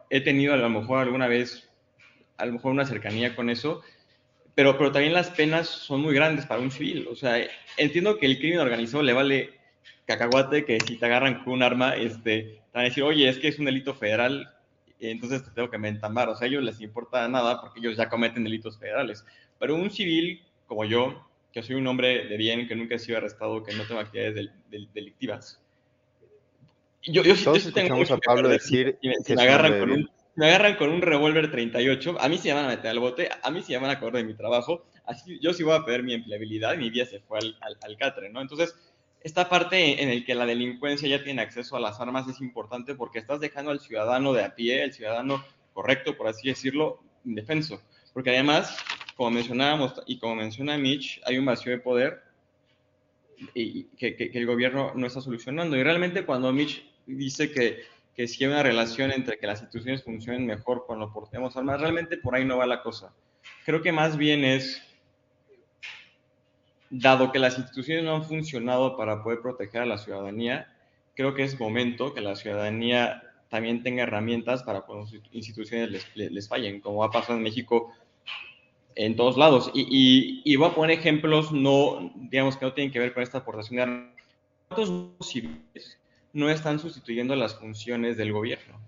[0.09, 1.67] he tenido a lo mejor alguna vez,
[2.37, 3.81] a lo mejor una cercanía con eso,
[4.53, 7.07] pero, pero también las penas son muy grandes para un civil.
[7.09, 7.37] O sea,
[7.77, 9.53] entiendo que el crimen organizado le vale
[10.05, 13.47] cacahuate que si te agarran con un arma, este, van a decir, oye, es que
[13.47, 14.53] es un delito federal,
[14.99, 16.29] entonces te tengo que mentamar.
[16.29, 19.25] O sea, a ellos les importa nada porque ellos ya cometen delitos federales.
[19.59, 23.17] Pero un civil como yo, que soy un hombre de bien, que nunca he sido
[23.17, 25.59] arrestado, que no tengo actividades del, del, delictivas.
[27.03, 30.45] Yo, yo, Todos yo tengo a Pablo decir si me, me agarran con un me
[30.45, 33.63] agarran con un revólver 38, a mí se van a meter al bote, a mí
[33.63, 36.75] se van a correr de mi trabajo, así yo sí voy a perder mi empleabilidad
[36.75, 38.39] y mi vida se fue al, al, al catre, ¿no?
[38.39, 38.75] Entonces,
[39.27, 42.95] esta parte en la que la delincuencia ya tiene acceso a las armas es importante
[42.95, 47.81] porque estás dejando al ciudadano de a pie, el ciudadano correcto, por así decirlo, indefenso.
[48.13, 48.77] Porque además,
[49.17, 52.23] como mencionábamos y como menciona Mitch, hay un vacío de poder
[53.53, 55.75] y que, que, que el gobierno no está solucionando.
[55.75, 57.83] Y realmente cuando Mitch dice que,
[58.15, 62.15] que si hay una relación entre que las instituciones funcionen mejor cuando portemos armas, realmente
[62.15, 63.13] por ahí no va la cosa.
[63.65, 64.81] Creo que más bien es
[66.89, 70.73] dado que las instituciones no han funcionado para poder proteger a la ciudadanía,
[71.15, 76.32] creo que es momento que la ciudadanía también tenga herramientas para cuando las instituciones les,
[76.32, 77.93] les fallen, como ha pasado en México
[78.95, 79.71] en todos lados.
[79.73, 83.23] Y, y, y, voy a poner ejemplos, no, digamos que no tienen que ver con
[83.23, 84.15] esta aportación de armas.
[84.67, 86.00] ¿Cuántos civiles
[86.34, 88.80] no están sustituyendo las funciones del gobierno?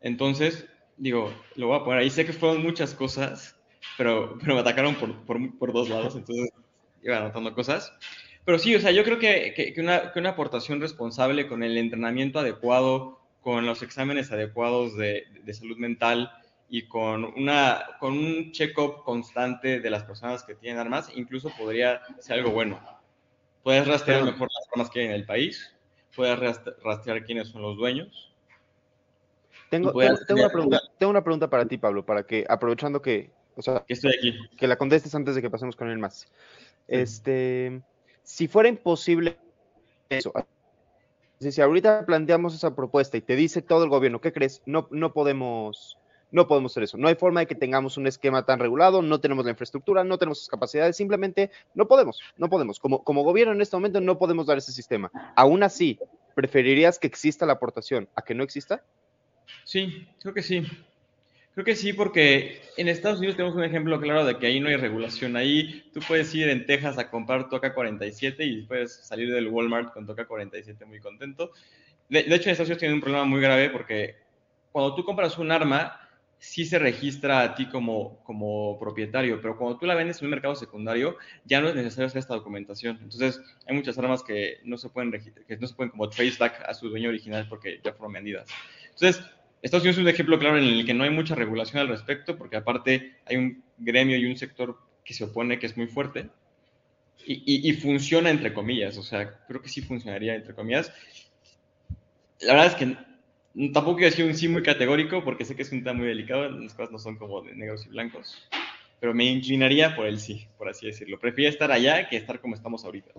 [0.00, 2.10] Entonces, digo, lo voy a poner ahí.
[2.10, 3.51] Sé que fueron muchas cosas,
[3.96, 6.50] pero, pero me atacaron por, por, por, dos lados, entonces
[7.02, 7.92] iba anotando cosas.
[8.44, 11.62] Pero sí, o sea, yo creo que, que, que, una, que una aportación responsable con
[11.62, 16.30] el entrenamiento adecuado, con los exámenes adecuados de, de salud mental
[16.68, 22.00] y con, una, con un check-up constante de las personas que tienen armas, incluso podría
[22.18, 22.80] ser algo bueno.
[23.62, 25.70] Puedes rastrear mejor las armas que hay en el país,
[26.16, 26.38] puedes
[26.82, 28.32] rastrear quiénes son los dueños.
[29.68, 33.30] Tengo, tengo, tengo, una pregunta, tengo una pregunta para ti, Pablo, para que, aprovechando que,
[33.56, 34.34] o sea, que estoy aquí.
[34.56, 36.26] Que la contestes antes de que pasemos con él más.
[36.88, 37.82] Este,
[38.22, 39.38] si fuera imposible
[40.08, 40.32] eso,
[41.38, 44.62] si ahorita planteamos esa propuesta y te dice todo el gobierno, ¿qué crees?
[44.66, 45.98] No, no podemos,
[46.30, 46.98] no podemos hacer eso.
[46.98, 50.18] No hay forma de que tengamos un esquema tan regulado, no tenemos la infraestructura, no
[50.18, 52.78] tenemos las capacidades, simplemente no podemos, no podemos.
[52.78, 55.10] Como, como gobierno en este momento no podemos dar ese sistema.
[55.34, 55.98] Aún así,
[56.34, 58.84] ¿preferirías que exista la aportación a que no exista?
[59.64, 60.64] Sí, creo que sí.
[61.54, 64.68] Creo que sí, porque en Estados Unidos tenemos un ejemplo claro de que ahí no
[64.68, 65.36] hay regulación.
[65.36, 69.92] Ahí tú puedes ir en Texas a comprar Toca 47 y puedes salir del Walmart
[69.92, 71.50] con Toca 47 muy contento.
[72.08, 74.16] De, de hecho, en Estados Unidos tienen un problema muy grave porque
[74.72, 76.00] cuando tú compras un arma,
[76.38, 80.30] sí se registra a ti como, como propietario, pero cuando tú la vendes en un
[80.30, 82.98] mercado secundario, ya no es necesario hacer esta documentación.
[83.00, 86.64] Entonces, hay muchas armas que no se pueden, que no se pueden como trace back
[86.66, 88.48] a su dueño original porque ya fueron vendidas.
[88.86, 89.22] Entonces,
[89.62, 92.36] Estados Unidos es un ejemplo claro en el que no hay mucha regulación al respecto,
[92.36, 96.28] porque aparte hay un gremio y un sector que se opone que es muy fuerte
[97.24, 100.92] y, funciona entre comillas, o sea, creo que sí funcionaría entre comillas.
[102.40, 102.96] La verdad es que
[103.72, 106.48] tampoco quiero decir un sí muy categórico porque sé que es un tema muy delicado,
[106.50, 108.48] las cosas no son como de negros y blancos,
[108.98, 111.18] pero me inclinaría por el sí, por así decirlo.
[111.18, 113.12] Prefiero estar allá que estar como estamos ahorita.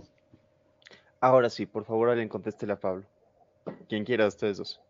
[1.21, 3.05] Ahora sí, por favor, alguien contéstele a Pablo.
[3.87, 4.81] Quien quiera de ustedes dos.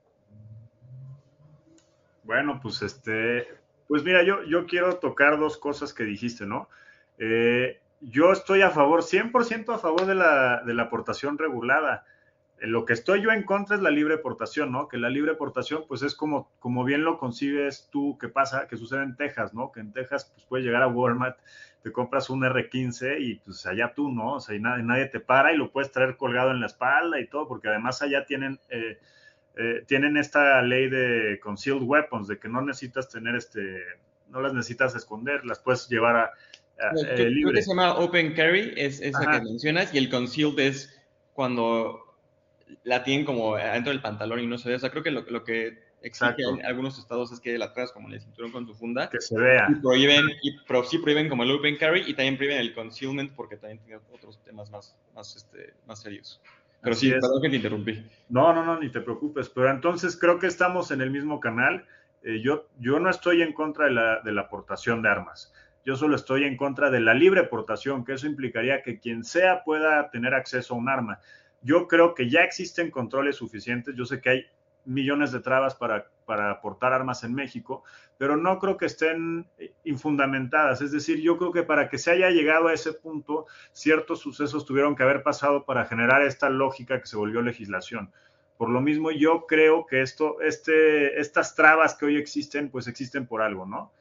[2.23, 3.47] Bueno, pues este,
[3.87, 6.69] pues mira, yo, yo quiero tocar dos cosas que dijiste, ¿no?
[7.17, 12.05] Eh, yo estoy a favor, 100% a favor de la, de la aportación regulada.
[12.59, 14.87] Lo que estoy yo en contra es la libre aportación, ¿no?
[14.87, 18.77] Que la libre aportación, pues es como, como bien lo concibes tú, que pasa, que
[18.77, 19.71] sucede en Texas, ¿no?
[19.71, 21.37] Que en Texas, pues puedes llegar a Walmart,
[21.81, 24.35] te compras un R15 y pues allá tú, ¿no?
[24.35, 27.19] O sea, y nadie, nadie te para y lo puedes traer colgado en la espalda
[27.19, 28.59] y todo, porque además allá tienen...
[28.69, 28.97] Eh,
[29.55, 33.81] eh, tienen esta ley de concealed weapons, de que no necesitas tener este,
[34.29, 36.31] no las necesitas esconder, las puedes llevar a,
[36.79, 37.55] eh, libre.
[37.55, 40.99] que se llama open carry, es esa que mencionas, y el concealed es
[41.33, 42.15] cuando
[42.83, 44.75] la tienen como dentro del pantalón y no se ve.
[44.75, 47.91] O sea, creo que lo, lo que exige en algunos estados es que la traes
[47.91, 49.09] como en el cinturón con su funda.
[49.09, 49.67] Que se vea.
[49.69, 50.51] Y prohíben, y
[50.89, 54.43] sí prohíben como el open carry y también prohíben el concealment porque también tiene otros
[54.43, 56.41] temas más, más, este, más serios.
[56.83, 58.05] Pero sí, perdón que te interrumpí.
[58.29, 59.49] No, no, no, ni te preocupes.
[59.49, 61.85] Pero entonces creo que estamos en el mismo canal.
[62.23, 65.53] Eh, yo, yo no estoy en contra de la, de la aportación de armas.
[65.85, 69.63] Yo solo estoy en contra de la libre aportación, que eso implicaría que quien sea
[69.63, 71.19] pueda tener acceso a un arma.
[71.61, 73.95] Yo creo que ya existen controles suficientes.
[73.95, 74.45] Yo sé que hay
[74.85, 77.83] millones de trabas para, para aportar armas en México,
[78.17, 80.81] pero no creo que estén eh, infundamentadas.
[80.81, 84.65] Es decir, yo creo que para que se haya llegado a ese punto, ciertos sucesos
[84.65, 88.11] tuvieron que haber pasado para generar esta lógica que se volvió legislación.
[88.57, 93.25] Por lo mismo, yo creo que esto, este, estas trabas que hoy existen, pues existen
[93.25, 93.91] por algo, ¿no?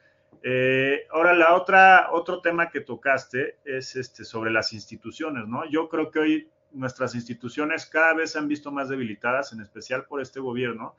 [0.45, 5.65] Eh, ahora, la otra, otro tema que tocaste es este, sobre las instituciones, ¿no?
[5.69, 10.05] Yo creo que hoy nuestras instituciones cada vez se han visto más debilitadas, en especial
[10.05, 10.95] por este gobierno.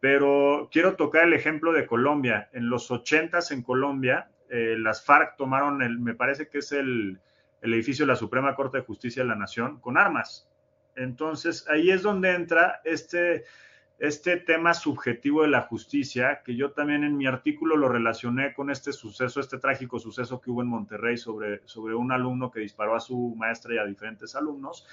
[0.00, 2.48] Pero quiero tocar el ejemplo de Colombia.
[2.52, 7.20] En los 80 en Colombia, eh, las FARC tomaron, el, me parece que es el,
[7.60, 10.48] el edificio de la Suprema Corte de Justicia de la Nación, con armas.
[10.96, 13.44] Entonces, ahí es donde entra este,
[14.00, 18.70] este tema subjetivo de la justicia, que yo también en mi artículo lo relacioné con
[18.70, 22.96] este suceso, este trágico suceso que hubo en Monterrey sobre, sobre un alumno que disparó
[22.96, 24.86] a su maestra y a diferentes alumnos,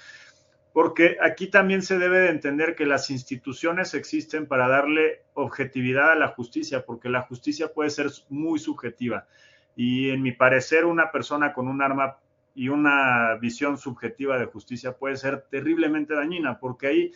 [0.74, 6.14] porque aquí también se debe de entender que las instituciones existen para darle objetividad a
[6.14, 9.26] la justicia, porque la justicia puede ser muy subjetiva.
[9.74, 12.18] Y en mi parecer, una persona con un arma
[12.54, 17.12] y una visión subjetiva de justicia puede ser terriblemente dañina, porque ahí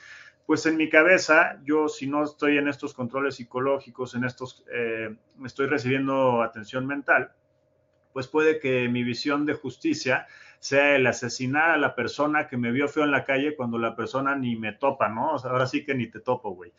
[0.47, 5.15] pues en mi cabeza, yo si no estoy en estos controles psicológicos, en estos, eh,
[5.45, 7.33] estoy recibiendo atención mental,
[8.13, 10.27] pues puede que mi visión de justicia
[10.59, 13.97] sea el asesinar a la persona que me vio feo en la calle cuando la
[13.97, 15.37] persona ni me topa, ¿no?
[15.37, 16.73] Ahora sí que ni te topo, güey.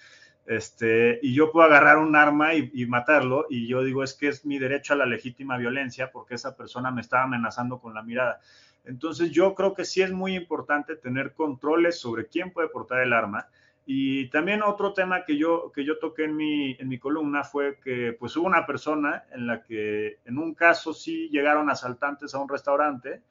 [0.46, 4.28] Este, y yo puedo agarrar un arma y, y, matarlo, y yo digo, es que
[4.28, 8.04] es mi derecho a la legítima violencia porque esa persona me estaba amenazando con la
[8.04, 8.40] mirada.
[8.86, 13.14] Entonces yo creo que sí es muy importante tener controles sobre quién puede portar el
[13.14, 13.48] arma.
[13.86, 17.80] Y también otro tema que yo, que yo toqué en mi, en mi columna fue
[17.84, 22.40] que pues hubo una persona en la que en un caso sí llegaron asaltantes a
[22.40, 23.22] un restaurante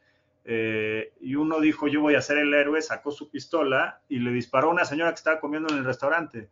[0.45, 4.33] eh, y uno dijo yo voy a ser el héroe, sacó su pistola y le
[4.33, 6.49] disparó a una señora que estaba comiendo en el restaurante.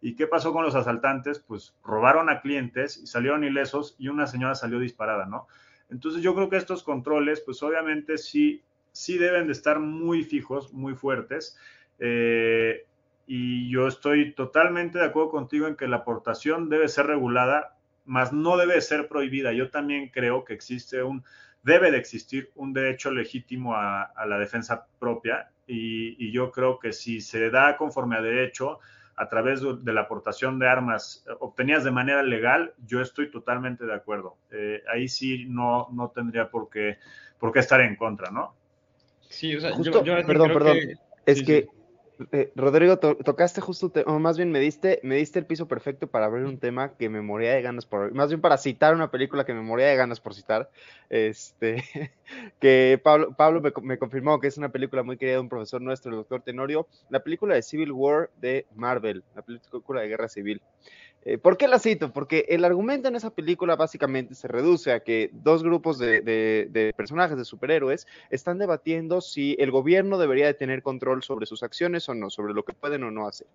[0.00, 1.38] ¿Y qué pasó con los asaltantes?
[1.38, 5.46] Pues robaron a clientes y salieron ilesos y una señora salió disparada, ¿no?
[5.92, 10.72] Entonces yo creo que estos controles, pues obviamente sí, sí deben de estar muy fijos,
[10.72, 11.56] muy fuertes.
[11.98, 12.86] Eh,
[13.26, 17.76] y yo estoy totalmente de acuerdo contigo en que la aportación debe ser regulada,
[18.06, 19.52] mas no debe ser prohibida.
[19.52, 21.22] Yo también creo que existe un,
[21.62, 26.92] debe de existir un derecho legítimo a, la defensa propia y, y, yo creo que
[26.92, 28.80] si se da conforme a derecho,
[29.16, 33.84] a través de, la aportación de armas eh, obtenidas de manera legal, yo estoy totalmente
[33.84, 34.36] de acuerdo.
[34.50, 36.98] Eh, ahí sí no, no tendría por qué,
[37.38, 38.54] por qué estar en contra, ¿no?
[39.28, 40.76] Sí, o sea, yo, perdón, perdón.
[41.24, 41.68] es que
[42.32, 46.26] eh, Rodrigo, tocaste justo, o más bien me diste, me diste el piso perfecto para
[46.26, 49.44] abrir un tema que me moría de ganas por, más bien para citar una película
[49.44, 50.70] que me moría de ganas por citar,
[51.10, 51.82] este,
[52.60, 55.80] que Pablo, Pablo me, me, confirmó que es una película muy querida de un profesor
[55.80, 60.28] nuestro, el doctor Tenorio, la película de Civil War de Marvel, la película de guerra
[60.28, 60.62] civil.
[61.24, 62.12] Eh, ¿Por qué la cito?
[62.12, 67.36] Porque el argumento en esa película básicamente se reduce a que dos grupos de, personajes,
[67.36, 72.14] de superhéroes, están debatiendo si el gobierno debería de tener control sobre sus acciones o
[72.14, 73.46] no, sobre lo que pueden o no hacer.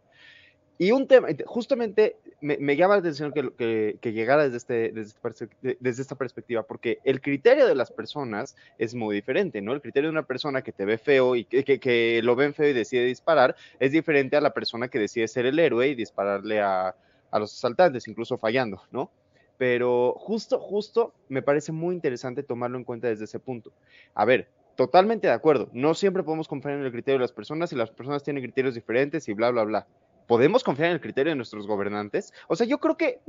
[0.80, 6.16] Y un tema, justamente me, llama la atención que, llegara desde, este, desde, desde, esta
[6.16, 9.74] perspectiva, porque el criterio de las personas es muy diferente, ¿no?
[9.74, 12.70] El criterio de una persona que te ve feo y que, que lo ven feo
[12.70, 16.62] y decide disparar es diferente a la persona que decide ser el héroe y dispararle
[16.62, 16.96] a,
[17.32, 19.12] a los asaltantes, incluso fallando, ¿no?
[19.58, 23.72] Pero justo, justo me parece muy interesante tomarlo en cuenta desde ese punto.
[24.14, 27.74] A ver, totalmente de acuerdo, no siempre podemos confiar en el criterio de las personas
[27.74, 29.88] y las personas tienen criterios diferentes y bla, bla, bla.
[30.28, 32.34] ¿Podemos confiar en el criterio de nuestros gobernantes?
[32.48, 33.20] O sea, yo creo que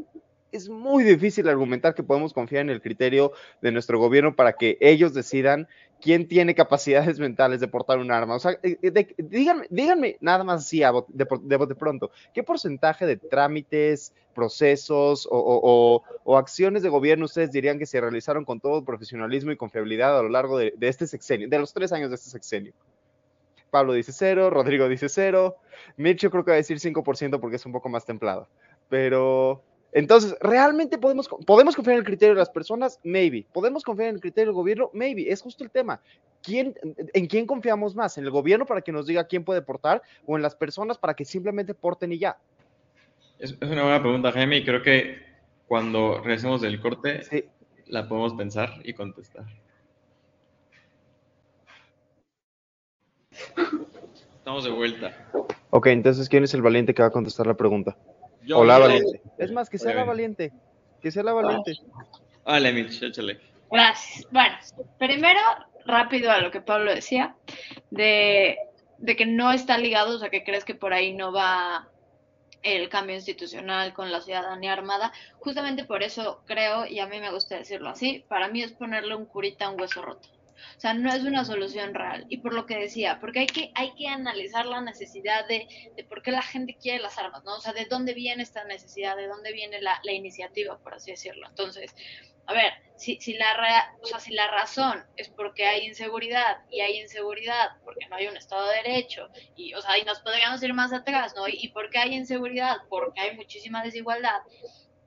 [0.52, 4.78] es muy difícil argumentar que podemos confiar en el criterio de nuestro gobierno para que
[4.80, 5.68] ellos decidan
[6.00, 8.36] quién tiene capacidades mentales de portar un arma.
[8.36, 13.16] O sea, eh, eh, díganme, díganme, nada más así de, de, pronto, ¿qué porcentaje de
[13.16, 16.02] trámites, procesos o,
[16.36, 20.28] acciones de gobierno ustedes dirían que se realizaron con todo profesionalismo y confiabilidad a lo
[20.28, 22.72] largo de, de este sexenio, de los tres años de este sexenio?
[23.70, 25.56] Pablo dice cero, Rodrigo dice cero,
[25.96, 28.48] Mitch creo que va a decir 5% porque es un poco más templado.
[28.88, 29.62] Pero
[29.92, 33.00] entonces, ¿realmente podemos, podemos confiar en el criterio de las personas?
[33.04, 33.46] Maybe.
[33.52, 34.90] ¿Podemos confiar en el criterio del gobierno?
[34.92, 35.30] Maybe.
[35.30, 36.00] Es justo el tema.
[36.42, 36.74] ¿Quién,
[37.14, 38.18] ¿En quién confiamos más?
[38.18, 41.14] ¿En el gobierno para que nos diga quién puede portar o en las personas para
[41.14, 42.38] que simplemente porten y ya?
[43.38, 45.16] Es, una buena pregunta, Jaime, y creo que
[45.66, 47.48] cuando regresemos del corte
[47.86, 49.46] la podemos pensar y contestar.
[54.36, 55.30] Estamos de vuelta.
[55.70, 57.96] Ok, entonces, ¿quién es el valiente que va a contestar la pregunta?
[58.54, 59.20] O la valiente.
[59.38, 60.52] Es más, que sea la valiente.
[61.00, 61.72] Que sea la valiente.
[62.44, 63.40] Vale, Mitch, échale.
[63.70, 64.26] Gracias.
[64.30, 64.56] Bueno,
[64.98, 65.40] primero,
[65.84, 67.36] rápido a lo que Pablo decía,
[67.90, 68.56] de,
[68.98, 71.88] de que no está ligado, o sea, que crees que por ahí no va
[72.62, 75.12] el cambio institucional con la ciudadanía armada.
[75.38, 79.14] Justamente por eso creo, y a mí me gusta decirlo así, para mí es ponerle
[79.14, 80.28] un curita a un hueso roto.
[80.76, 82.26] O sea, no es una solución real.
[82.28, 86.04] Y por lo que decía, porque hay que, hay que analizar la necesidad de, de
[86.04, 87.56] por qué la gente quiere las armas, ¿no?
[87.56, 91.10] O sea, de dónde viene esta necesidad, de dónde viene la, la iniciativa, por así
[91.12, 91.46] decirlo.
[91.48, 91.94] Entonces,
[92.46, 96.80] a ver, si, si, la o sea, si la razón es porque hay inseguridad y
[96.80, 100.62] hay inseguridad porque no hay un Estado de Derecho, y, o sea, y nos podríamos
[100.62, 101.46] ir más atrás, ¿no?
[101.46, 104.40] Y, y porque hay inseguridad, porque hay muchísima desigualdad,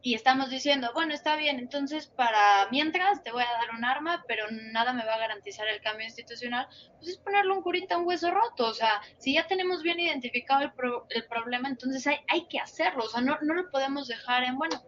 [0.03, 4.23] y estamos diciendo, bueno, está bien, entonces para mientras te voy a dar un arma,
[4.27, 7.97] pero nada me va a garantizar el cambio institucional, pues es ponerle un curita a
[7.99, 10.71] un hueso roto, o sea, si ya tenemos bien identificado el,
[11.09, 14.57] el problema, entonces hay, hay que hacerlo, o sea, no, no lo podemos dejar en,
[14.57, 14.81] bueno,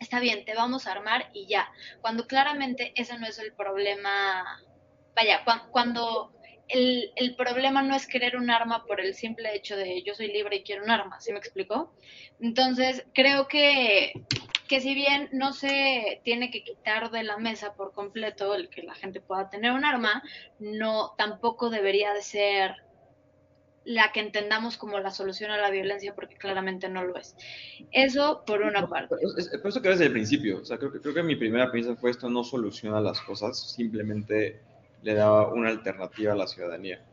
[0.00, 1.72] está bien, te vamos a armar y ya,
[2.02, 4.60] cuando claramente ese no es el problema,
[5.14, 6.32] vaya, cuando
[6.72, 10.28] el, el, problema no es querer un arma por el simple hecho de yo soy
[10.28, 11.92] libre y quiero un arma, ¿sí me explicó?
[12.40, 14.12] Entonces, creo que,
[14.68, 18.82] que si bien no se tiene que quitar de la mesa por completo el que
[18.82, 20.22] la gente pueda tener un arma,
[20.58, 22.76] no tampoco debería de ser
[23.84, 27.36] la que entendamos como la solución a la violencia, porque claramente no lo es.
[27.90, 29.16] Eso por una parte.
[29.60, 32.10] Por eso que desde el principio, o sea, creo, creo que mi primera piensa fue
[32.10, 34.60] esto no soluciona las cosas, simplemente
[35.02, 37.04] le da una alternativa a la ciudadanía.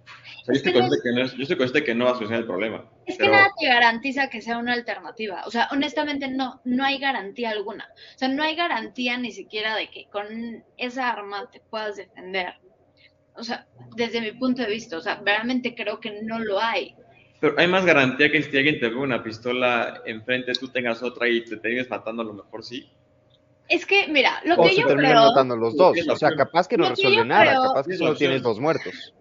[0.48, 2.90] yo, estoy consciente que no yo estoy consciente que no va a solucionar el problema.
[3.06, 5.44] Es que nada te garantiza que sea una alternativa.
[5.46, 7.90] O sea, honestamente no, no hay garantía alguna.
[8.16, 12.54] O sea, no hay garantía ni siquiera de que con esa arma te puedas defender.
[13.36, 16.96] O sea, desde mi punto de vista, o sea, realmente creo que no lo hay.
[17.40, 21.28] Pero hay más garantía que si alguien te pone una pistola enfrente, tú tengas otra
[21.28, 22.92] y te termines matando, a lo mejor sí.
[23.70, 25.28] Es que, mira, lo que yo terminan creo...
[25.28, 25.96] matando los dos.
[26.10, 29.14] O sea, capaz que no resuelve nada, capaz que solo tienes dos muertos.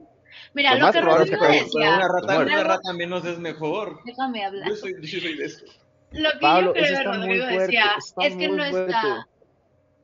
[0.55, 1.97] Mira, lo, que Rodrigo decía...
[1.97, 4.01] Una rata, una rata menos es mejor.
[4.05, 4.69] Déjame hablar.
[4.71, 5.65] Yo soy, yo soy de eso.
[6.13, 9.29] Lo que Pablo, yo creo, Rodrigo decía, es que no está,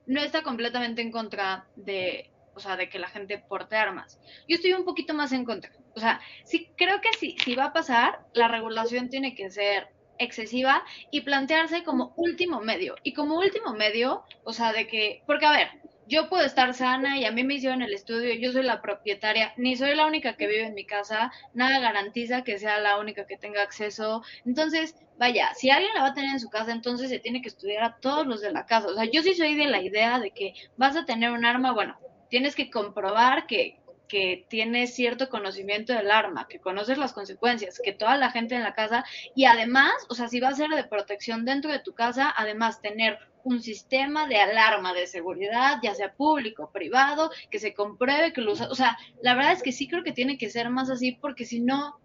[0.06, 4.20] no está completamente en contra de, o sea, de que la gente porte armas.
[4.46, 5.72] Yo estoy un poquito más en contra.
[5.94, 9.88] O sea, sí creo que si, si va a pasar, la regulación tiene que ser
[10.18, 12.96] excesiva y plantearse como último medio.
[13.02, 15.68] Y como último medio, o sea, de que, porque a ver,
[16.06, 19.54] yo puedo estar sana y a mí me hicieron el estudio, yo soy la propietaria,
[19.56, 23.26] ni soy la única que vive en mi casa, nada garantiza que sea la única
[23.26, 24.22] que tenga acceso.
[24.44, 27.48] Entonces, vaya, si alguien la va a tener en su casa, entonces se tiene que
[27.48, 28.88] estudiar a todos los de la casa.
[28.88, 31.72] O sea, yo sí soy de la idea de que vas a tener un arma,
[31.72, 31.96] bueno,
[32.28, 37.92] tienes que comprobar que, que tienes cierto conocimiento del arma, que conoces las consecuencias, que
[37.92, 40.84] toda la gente en la casa, y además, o sea, si va a ser de
[40.84, 46.14] protección dentro de tu casa, además tener un sistema de alarma de seguridad, ya sea
[46.14, 48.68] público privado, que se compruebe que lo usa.
[48.70, 51.44] O sea, la verdad es que sí creo que tiene que ser más así, porque
[51.44, 52.00] si no,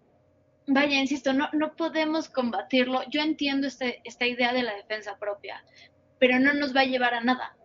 [0.66, 3.02] vaya, insisto, no, no podemos combatirlo.
[3.08, 5.64] Yo entiendo este, esta idea de la defensa propia,
[6.18, 7.56] pero no nos va a llevar a nada.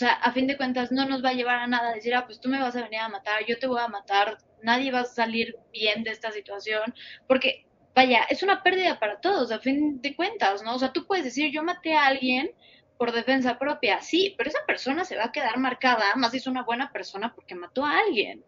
[0.00, 2.40] Sea, a fin de cuentas no nos va a llevar a nada decir, ah, pues
[2.40, 5.04] tú me vas a venir a matar, yo te voy a matar, nadie va a
[5.04, 6.94] salir bien de esta situación,
[7.28, 10.74] porque, vaya, es una pérdida para todos, a fin de cuentas, ¿no?
[10.74, 12.50] O sea, tú puedes decir, yo maté a alguien
[12.96, 16.62] por defensa propia, sí, pero esa persona se va a quedar marcada, más es una
[16.62, 18.42] buena persona porque mató a alguien.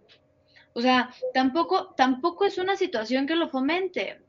[0.73, 4.23] O sea, tampoco, tampoco es una situación que lo fomente,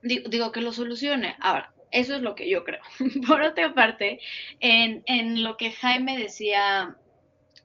[0.00, 1.36] digo, digo que lo solucione.
[1.40, 2.82] Ahora, Eso es lo que yo creo.
[3.26, 4.20] Por otra parte,
[4.60, 6.96] en, en lo que Jaime decía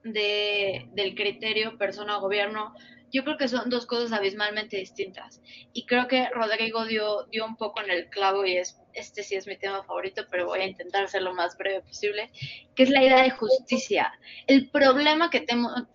[0.03, 2.73] de, del criterio persona-gobierno,
[3.11, 5.41] yo creo que son dos cosas abismalmente distintas.
[5.73, 9.35] Y creo que Rodrigo dio, dio un poco en el clavo y es, este sí
[9.35, 12.29] es mi tema favorito, pero voy a intentar ser lo más breve posible,
[12.75, 14.11] que es la idea de justicia.
[14.47, 15.45] El problema que,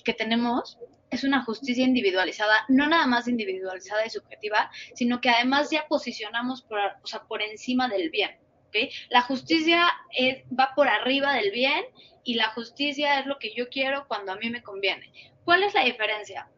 [0.04, 0.78] que tenemos
[1.10, 6.62] es una justicia individualizada, no nada más individualizada y subjetiva, sino que además ya posicionamos
[6.62, 8.30] por, o sea, por encima del bien.
[8.68, 8.90] ¿okay?
[9.08, 11.84] La justicia es, va por arriba del bien
[12.22, 15.12] y la justicia es lo que yo quiero cuando a mí me conviene.
[15.44, 16.48] ¿Cuál es la diferencia?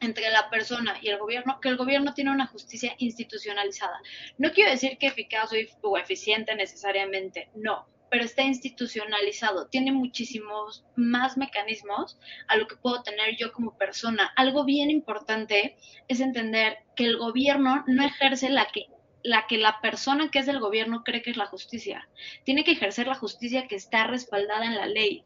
[0.00, 4.00] entre la persona y el gobierno, que el gobierno tiene una justicia institucionalizada.
[4.36, 11.36] No quiero decir que eficaz o eficiente necesariamente, no, pero está institucionalizado, tiene muchísimos más
[11.36, 14.32] mecanismos a lo que puedo tener yo como persona.
[14.36, 18.86] Algo bien importante es entender que el gobierno no ejerce la que
[19.24, 22.08] la que la persona que es del gobierno cree que es la justicia.
[22.44, 25.24] Tiene que ejercer la justicia que está respaldada en la ley.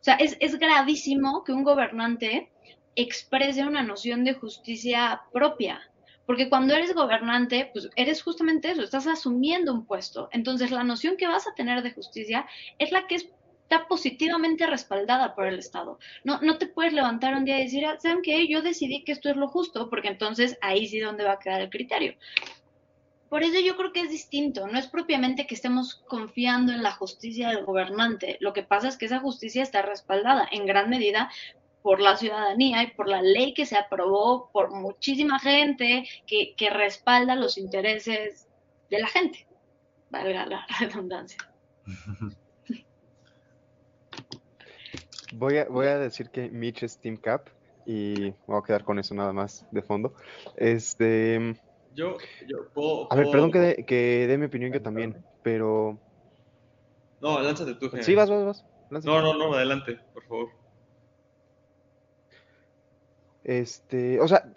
[0.00, 2.50] O sea, es, es gravísimo que un gobernante
[2.96, 5.82] exprese una noción de justicia propia.
[6.32, 10.30] Porque cuando eres gobernante, pues eres justamente eso, estás asumiendo un puesto.
[10.32, 12.46] Entonces la noción que vas a tener de justicia
[12.78, 15.98] es la que está positivamente respaldada por el Estado.
[16.24, 18.48] No, no te puedes levantar un día y decir, ah, ¿saben qué?
[18.48, 21.60] Yo decidí que esto es lo justo, porque entonces ahí sí donde va a quedar
[21.60, 22.14] el criterio.
[23.28, 26.92] Por eso yo creo que es distinto, no es propiamente que estemos confiando en la
[26.92, 31.30] justicia del gobernante, lo que pasa es que esa justicia está respaldada en gran medida
[31.82, 37.34] por la ciudadanía y por la ley que se aprobó por muchísima gente que, respalda
[37.34, 38.48] los intereses
[38.88, 39.46] de la gente,
[40.10, 41.38] valga la redundancia.
[45.34, 47.48] Voy a, voy a decir que Mitch es Team Cap
[47.84, 50.14] y voy a quedar con eso nada más de fondo.
[50.56, 51.56] Este.
[51.94, 52.16] Yo,
[52.46, 55.98] yo puedo, A ver, perdón que dé que dé mi opinión yo también, pero.
[57.20, 59.04] No, lánzate tú, Sí, vas, vas, vas.
[59.04, 60.61] No, no, no, adelante, por favor.
[63.44, 64.52] Este, o sea,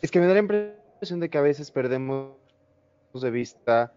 [0.00, 2.36] es que me da la impresión de que a veces perdemos
[3.14, 3.92] de vista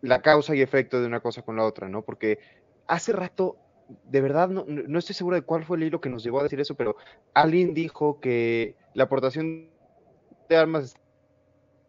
[0.00, 2.02] la causa y efecto de una cosa con la otra, ¿no?
[2.02, 2.38] Porque
[2.86, 3.56] hace rato,
[4.04, 6.44] de verdad, no, no estoy seguro de cuál fue el hilo que nos llevó a
[6.44, 6.96] decir eso, pero
[7.34, 9.70] alguien dijo que la aportación
[10.48, 10.94] de armas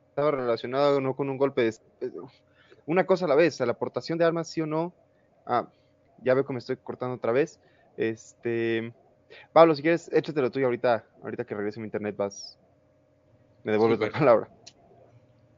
[0.10, 1.74] estaba relacionada o no con un golpe de...
[2.86, 4.94] Una cosa a la vez, la aportación de armas sí o no.
[5.46, 5.70] Ah,
[6.22, 7.60] ya veo que me estoy cortando otra vez.
[7.96, 8.94] Este
[9.52, 12.58] Pablo, si quieres, échatelo tuyo ahorita, ahorita que regrese mi internet, vas,
[13.64, 14.50] me devuelves la palabra.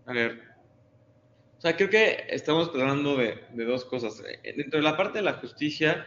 [0.05, 0.41] A ver,
[1.57, 4.21] o sea, creo que estamos hablando de, dos cosas.
[4.43, 6.05] Eh, dentro de la parte de la justicia,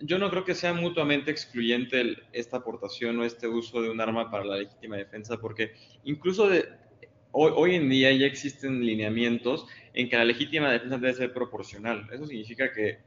[0.00, 4.30] yo no creo que sea mutuamente excluyente esta aportación o este uso de un arma
[4.30, 5.72] para la legítima defensa, porque
[6.04, 6.68] incluso de,
[7.32, 12.06] hoy, hoy, en día ya existen lineamientos en que la legítima defensa debe ser proporcional.
[12.12, 12.98] Eso significa que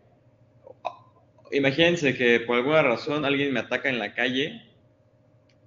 [1.53, 4.61] imagínense que por alguna razón alguien me ataca en la calle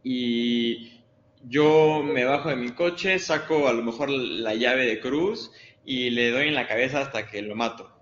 [0.02, 1.02] y
[1.48, 5.52] yo me bajo de mi coche, saco a lo mejor la llave de cruz
[5.84, 7.92] y le doy en la cabeza hasta que lo mato.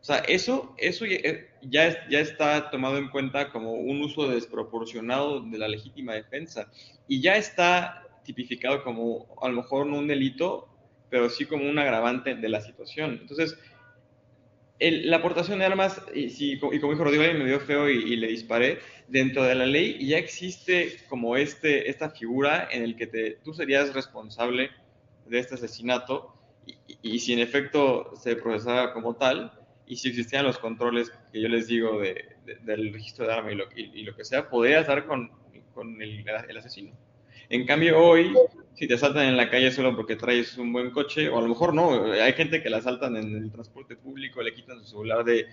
[0.00, 1.04] O sea, eso, eso
[1.62, 6.70] ya, ya está tomado en cuenta como un uso desproporcionado de la legítima defensa
[7.08, 10.68] y ya está tipificado como a lo mejor no un delito,
[11.10, 13.18] pero sí como un agravante de la situación.
[13.20, 13.58] Entonces,
[14.80, 19.42] la aportación de armas, y, como dijo Rodrigo, me dio feo y, le disparé, dentro
[19.42, 23.94] de la ley ya existe como este, esta figura en el que te, tú serías
[23.94, 24.70] responsable
[25.26, 26.34] de este asesinato
[27.02, 29.52] y, si en efecto se procesaba como tal
[29.86, 34.02] y si existían los controles que yo les digo de, del registro de arma y
[34.02, 35.30] lo, que sea, podrías dar con,
[35.74, 36.24] con el
[36.56, 36.92] asesino.
[37.48, 38.34] En cambio, hoy,
[38.78, 41.48] si te asaltan en la calle solo porque traes un buen coche, o a lo
[41.48, 45.24] mejor no, hay gente que la asaltan en el transporte público, le quitan su celular
[45.24, 45.46] de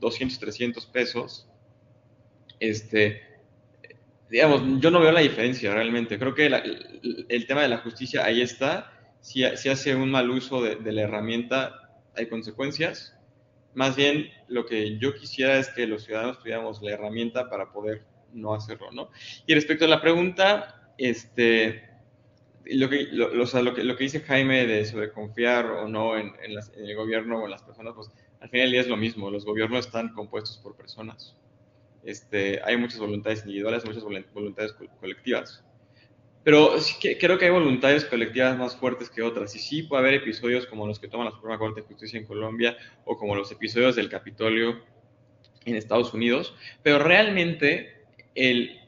[0.00, 1.46] 200, 300 pesos.
[2.58, 3.20] Este,
[4.30, 6.18] digamos, yo no veo la diferencia realmente.
[6.18, 8.90] Creo que el tema de la justicia ahí está.
[9.20, 13.14] Si, si hace un mal uso de, de la herramienta, hay consecuencias.
[13.74, 18.06] Más bien, lo que yo quisiera es que los ciudadanos tuviéramos la herramienta para poder
[18.32, 19.10] no hacerlo, ¿no?
[19.46, 21.89] Y respecto a la pregunta, este,
[22.66, 26.32] lo que, lo, lo, que, lo que dice Jaime de sobre confiar o no en,
[26.42, 28.08] en, el gobierno o en las personas, pues
[28.40, 29.30] al final del día es lo mismo.
[29.30, 31.36] Los gobiernos están compuestos por personas.
[32.04, 35.64] Este, hay muchas voluntades individuales, muchas voluntades colectivas.
[36.42, 36.74] Pero
[37.20, 39.54] creo que hay voluntades colectivas más fuertes que otras.
[39.54, 42.26] Y sí puede haber episodios como los que toma la Suprema Corte de Justicia en
[42.26, 44.80] Colombia o como los episodios del Capitolio
[45.66, 46.54] en Estados Unidos.
[46.82, 48.04] Pero realmente
[48.34, 48.79] el,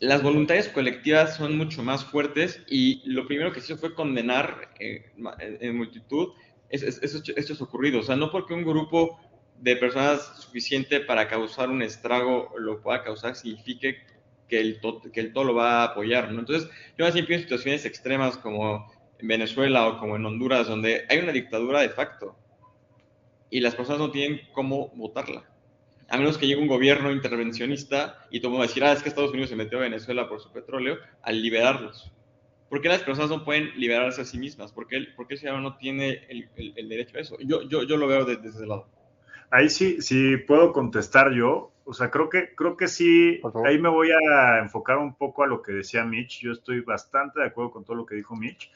[0.00, 5.10] las voluntades colectivas son mucho más fuertes y lo primero que hizo fue condenar eh,
[5.60, 6.32] en multitud
[6.68, 8.04] esos hechos ocurridos.
[8.04, 9.18] O sea, no porque un grupo
[9.58, 13.98] de personas suficiente para causar un estrago lo pueda causar, signifique
[14.48, 14.80] que el,
[15.12, 16.28] que el todo lo va a apoyar.
[16.28, 16.68] Entonces,
[16.98, 21.18] yo más bien en situaciones extremas como en Venezuela o como en Honduras, donde hay
[21.18, 22.36] una dictadura de facto
[23.50, 25.44] y las personas no tienen cómo votarla.
[26.08, 29.08] A menos que llegue un gobierno intervencionista y todo va a decir, ah, es que
[29.08, 32.12] Estados Unidos se metió a Venezuela por su petróleo, al liberarlos.
[32.68, 34.72] ¿Por qué las personas no pueden liberarse a sí mismas?
[34.72, 37.36] ¿Por qué, por qué el ciudadano no tiene el, el, derecho a eso?
[37.40, 38.88] Yo, yo, yo lo veo desde, ese lado.
[39.50, 41.72] Ahí sí, sí puedo contestar yo.
[41.84, 45.46] O sea, creo que, creo que sí, ahí me voy a enfocar un poco a
[45.46, 46.40] lo que decía Mitch.
[46.40, 48.72] Yo estoy bastante de acuerdo con todo lo que dijo Mitch.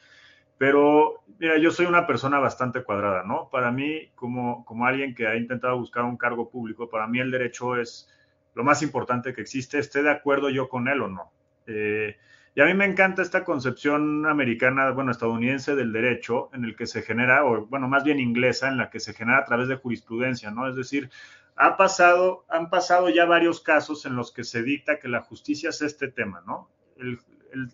[0.61, 3.49] Pero, mira, yo soy una persona bastante cuadrada, ¿no?
[3.49, 7.31] Para mí, como, como alguien que ha intentado buscar un cargo público, para mí el
[7.31, 8.07] derecho es
[8.53, 11.31] lo más importante que existe, esté de acuerdo yo con él o no.
[11.65, 12.15] Eh,
[12.53, 16.85] y a mí me encanta esta concepción americana, bueno, estadounidense del derecho, en el que
[16.85, 19.77] se genera, o bueno, más bien inglesa, en la que se genera a través de
[19.77, 20.69] jurisprudencia, ¿no?
[20.69, 21.09] Es decir,
[21.55, 25.71] ha pasado, han pasado ya varios casos en los que se dicta que la justicia
[25.71, 26.69] es este tema, ¿no?
[26.97, 27.17] El,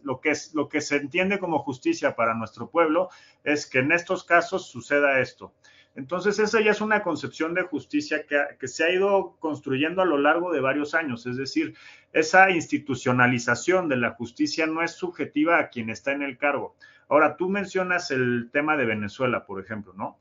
[0.03, 3.09] lo, que es, lo que se entiende como justicia para nuestro pueblo
[3.43, 5.53] es que en estos casos suceda esto.
[5.95, 10.05] Entonces, esa ya es una concepción de justicia que, que, se ha ido construyendo a
[10.05, 11.25] lo largo de varios años.
[11.25, 11.73] Es decir,
[12.13, 16.75] esa institucionalización de la justicia no es subjetiva a quien está en el cargo.
[17.09, 20.19] Ahora, tú mencionas el tema de Venezuela, por ejemplo, ¿no?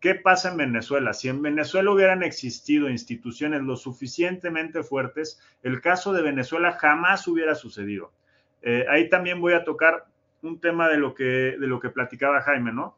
[0.00, 1.12] ¿Qué pasa en Venezuela?
[1.12, 7.56] Si en Venezuela hubieran existido instituciones lo suficientemente fuertes, el caso de Venezuela jamás hubiera
[7.56, 8.12] sucedido.
[8.62, 10.06] Eh, ahí también voy a tocar
[10.42, 12.96] un tema de lo, que, de lo que platicaba Jaime, ¿no?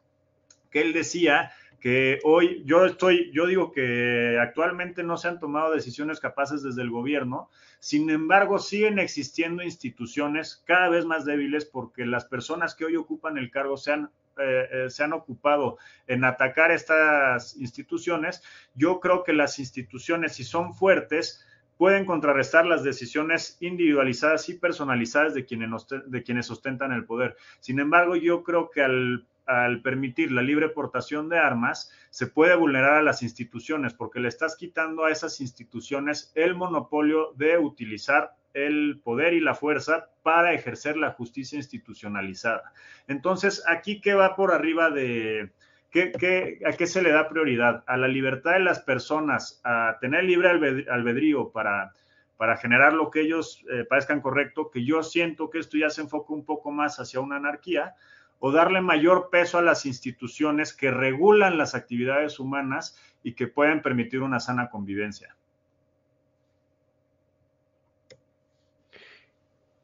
[0.69, 1.51] Que él decía
[1.81, 6.83] que hoy, yo estoy, yo digo que actualmente no se han tomado decisiones capaces desde
[6.83, 7.49] el gobierno,
[7.79, 13.39] sin embargo siguen existiendo instituciones cada vez más débiles porque las personas que hoy ocupan
[13.39, 18.43] el cargo se han, eh, eh, se han ocupado en atacar estas instituciones.
[18.75, 21.43] Yo creo que las instituciones, si son fuertes,
[21.81, 27.35] pueden contrarrestar las decisiones individualizadas y personalizadas de quienes, de quienes ostentan el poder.
[27.59, 32.53] Sin embargo, yo creo que al, al, permitir la libre portación de armas, se puede
[32.53, 38.35] vulnerar a las instituciones porque le estás quitando a esas instituciones el monopolio de utilizar
[38.53, 42.73] el poder y la fuerza para ejercer la justicia institucionalizada.
[43.07, 45.51] Entonces, aquí qué va por arriba de,
[45.93, 47.83] a qué se le da prioridad?
[47.87, 51.93] A la libertad de las personas, a tener libre albedrío para,
[52.37, 56.01] para generar lo que ellos eh, parezcan correcto, que yo siento que esto ya se
[56.01, 57.95] enfoca un poco más hacia una anarquía,
[58.39, 63.83] o darle mayor peso a las instituciones que regulan las actividades humanas y que pueden
[63.83, 65.35] permitir una sana convivencia.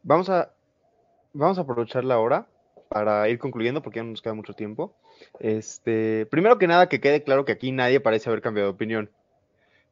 [0.02, 0.52] Vamos a,
[1.34, 2.48] vamos a aprovechar la hora
[2.88, 4.94] para ir concluyendo porque ya no nos queda mucho tiempo.
[5.40, 9.10] Este, primero que nada, que quede claro que aquí nadie parece haber cambiado de opinión.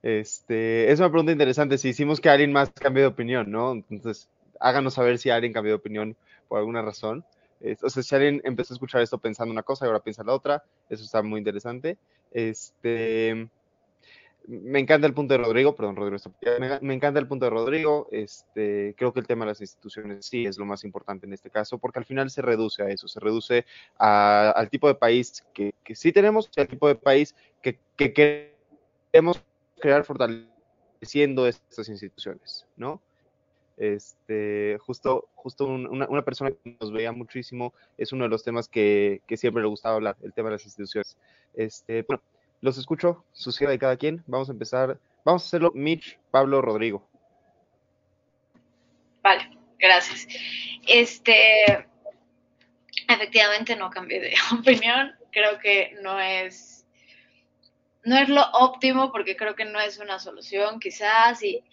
[0.04, 1.78] Este, es una pregunta interesante.
[1.78, 3.74] Si hicimos que alguien más cambie de opinión, ¿no?
[3.74, 4.30] Entonces,
[4.60, 6.16] háganos saber si alguien cambió de opinión
[6.48, 7.26] por alguna razón.
[7.82, 10.34] o sea, si alguien empezó a escuchar esto pensando una cosa y ahora piensa la
[10.34, 11.98] otra, eso está muy interesante.
[12.32, 13.48] Este,
[14.48, 16.18] me encanta el punto de Rodrigo, perdón, Rodrigo,
[16.82, 18.08] me, encanta el punto de Rodrigo.
[18.12, 21.50] Este, creo que el tema de las instituciones sí es lo más importante en este
[21.50, 23.66] caso, porque al final se reduce a eso, se reduce
[23.98, 29.44] al tipo de país que, sí tenemos y al tipo de país que, queremos
[29.80, 33.02] crear fortaleciendo estas instituciones, ¿no?
[33.78, 39.22] Este, justo, justo una, persona que nos veía muchísimo es uno de los temas que,
[39.28, 41.18] que siempre le gustaba hablar, el tema de las instituciones.
[41.54, 42.22] Este, bueno,
[42.66, 44.24] los escucho, suceda de cada quien.
[44.26, 44.98] Vamos a empezar.
[45.24, 47.08] Vamos a hacerlo Mitch, Pablo, Rodrigo.
[49.22, 50.28] Vale, gracias.
[50.88, 51.88] Este,
[53.08, 55.14] efectivamente no cambié de opinión.
[55.32, 56.65] Creo que no es
[58.06, 61.64] no es lo óptimo porque creo que no es una solución, quizás, y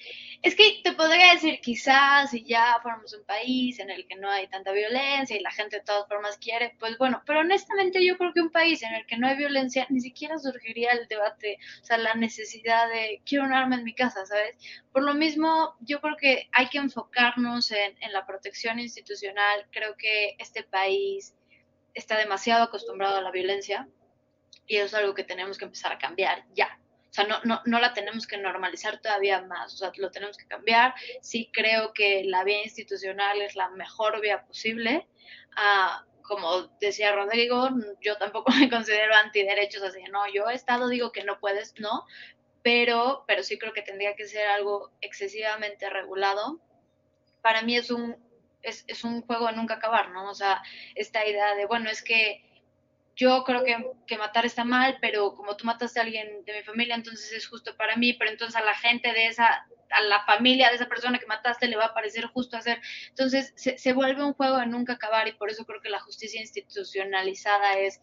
[0.42, 4.30] es que te podría decir, quizás si ya fuéramos un país en el que no
[4.30, 8.16] hay tanta violencia y la gente de todas formas quiere, pues bueno, pero honestamente yo
[8.18, 11.58] creo que un país en el que no hay violencia ni siquiera surgiría el debate,
[11.82, 14.56] o sea, la necesidad de quiero un arma en mi casa, ¿sabes?
[14.90, 19.96] Por lo mismo, yo creo que hay que enfocarnos en, en la protección institucional, creo
[19.96, 21.34] que este país
[21.94, 23.86] está demasiado acostumbrado a la violencia,
[24.66, 26.78] y eso es algo que tenemos que empezar a cambiar ya.
[27.10, 30.36] O sea, no, no, no la tenemos que normalizar todavía más, o sea, lo tenemos
[30.36, 30.94] que cambiar.
[31.20, 35.06] Sí creo que la vía institucional es la mejor vía posible.
[35.56, 37.68] Ah, como decía Rodrigo,
[38.00, 42.06] yo tampoco me considero antiderechos, así no, yo he estado, digo que no puedes, no,
[42.62, 46.60] pero, pero sí creo que tendría que ser algo excesivamente regulado
[47.42, 48.16] para mí es un,
[48.62, 50.30] es, es un juego de nunca acabar, ¿no?
[50.30, 50.62] O sea,
[50.94, 52.42] esta idea de, bueno, es que
[53.14, 56.62] yo creo que, que, matar está mal, pero como tú mataste a alguien de mi
[56.62, 60.24] familia, entonces es justo para mí, pero entonces a la gente de esa, a la
[60.24, 62.80] familia de esa persona que mataste le va a parecer justo hacer.
[63.08, 66.00] Entonces se, se vuelve un juego de nunca acabar y por eso creo que la
[66.00, 68.00] justicia institucionalizada es,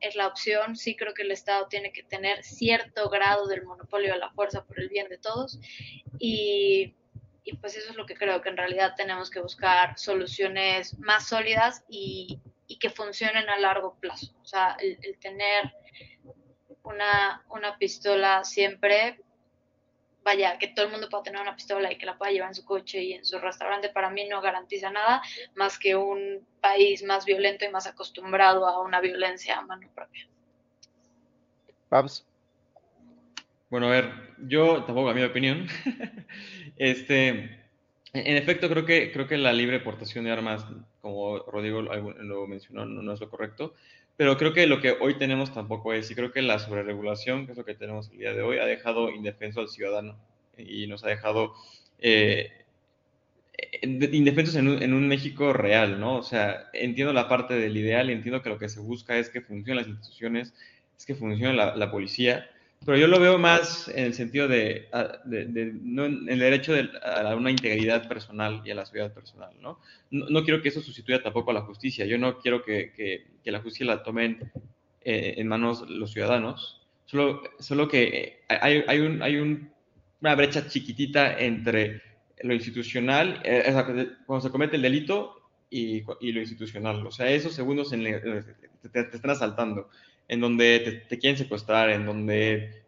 [0.00, 0.76] es la opción.
[0.76, 4.64] Sí creo que el Estado tiene que tener cierto grado del monopolio de la fuerza
[4.64, 5.58] por el bien de todos
[6.20, 6.94] y,
[7.42, 11.28] y pues eso es lo que creo que en realidad tenemos que buscar soluciones más
[11.28, 14.34] sólidas y, y que funcionen a largo plazo.
[14.42, 15.72] O sea, el, el tener
[16.84, 19.20] una, una, pistola siempre,
[20.24, 22.54] vaya, que todo el mundo pueda tener una pistola y que la pueda llevar en
[22.54, 25.22] su coche y en su restaurante, para mí no garantiza nada
[25.54, 30.26] más que un país más violento y más acostumbrado a una violencia a mano propia.
[31.88, 32.26] Pabs.
[33.68, 35.66] Bueno, a ver, yo tampoco a mi opinión.
[36.76, 37.61] este,
[38.14, 40.66] en efecto, creo que, creo que la libre portación de armas,
[41.00, 43.74] como Rodrigo lo mencionó, no, es lo correcto,
[44.16, 47.52] pero creo que lo que hoy tenemos tampoco es, y creo que la sobreregulación, que
[47.52, 50.18] es lo que tenemos el día de hoy, ha dejado indefenso al ciudadano
[50.58, 51.54] y nos ha dejado
[52.00, 52.50] eh,
[53.82, 56.16] indefensos en un, México real, ¿no?
[56.16, 59.40] O sea, entiendo la parte del ideal, entiendo que lo que se busca es que
[59.40, 60.52] funcionen las instituciones,
[60.98, 62.46] es que funcione la policía,
[62.84, 64.88] pero yo lo veo más en el sentido de,
[65.24, 69.50] de no, en el derecho de, a una integridad personal y a la seguridad personal,
[69.60, 69.78] ¿no?
[70.10, 70.44] ¿no?
[70.44, 72.06] quiero que eso sustituya tampoco a la justicia.
[72.06, 74.50] Yo no quiero que, que, la justicia la tomen
[75.02, 76.80] eh, en manos los ciudadanos.
[77.06, 79.70] Solo, solo que hay, hay, un, hay un,
[80.20, 82.02] una brecha chiquitita entre
[82.42, 83.72] lo institucional, eh,
[84.26, 87.06] cuando se comete el delito y, y, lo institucional.
[87.06, 87.98] O sea, esos segundos te,
[88.92, 89.88] te están asaltando
[90.28, 92.82] en donde te, quieren secuestrar, en donde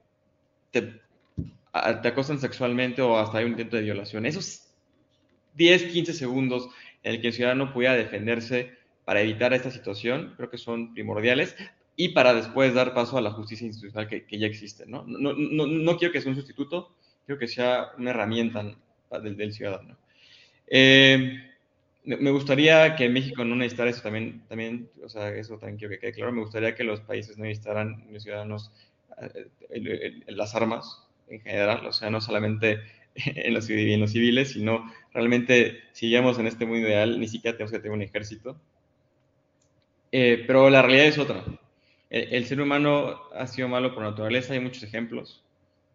[0.71, 4.27] te, te acosan sexualmente o hasta hay un intento de violación.
[4.27, 4.69] Esos
[5.55, 6.69] 10, 15 segundos
[7.03, 8.73] en el que el ciudadano pudiera defenderse
[9.05, 11.57] para evitar esta situación, creo que son primordiales
[11.97, 14.85] y para después dar paso a la justicia institucional que, que ya existe.
[14.87, 15.05] ¿no?
[15.07, 18.65] No, no, no, quiero que sea un sustituto, quiero que sea una herramienta
[19.23, 19.97] del, del ciudadano.
[20.67, 21.54] Eh,
[22.05, 26.01] me gustaría que México no necesitara eso también, también, o sea, eso también quiero que
[26.01, 26.33] quede claro.
[26.33, 28.71] Me gustaría que los países no necesitaran, los ciudadanos,
[29.21, 32.81] eh, el, el, el, las armas en general, o sea, no solamente
[33.15, 37.57] en los, en los civiles, sino realmente, si llegamos en este mundo ideal, ni siquiera
[37.57, 38.57] tenemos que tener un ejército.
[40.13, 41.43] Eh, pero la realidad es otra.
[42.11, 45.43] El, el, ser humano ha sido malo por naturaleza, hay muchos ejemplos.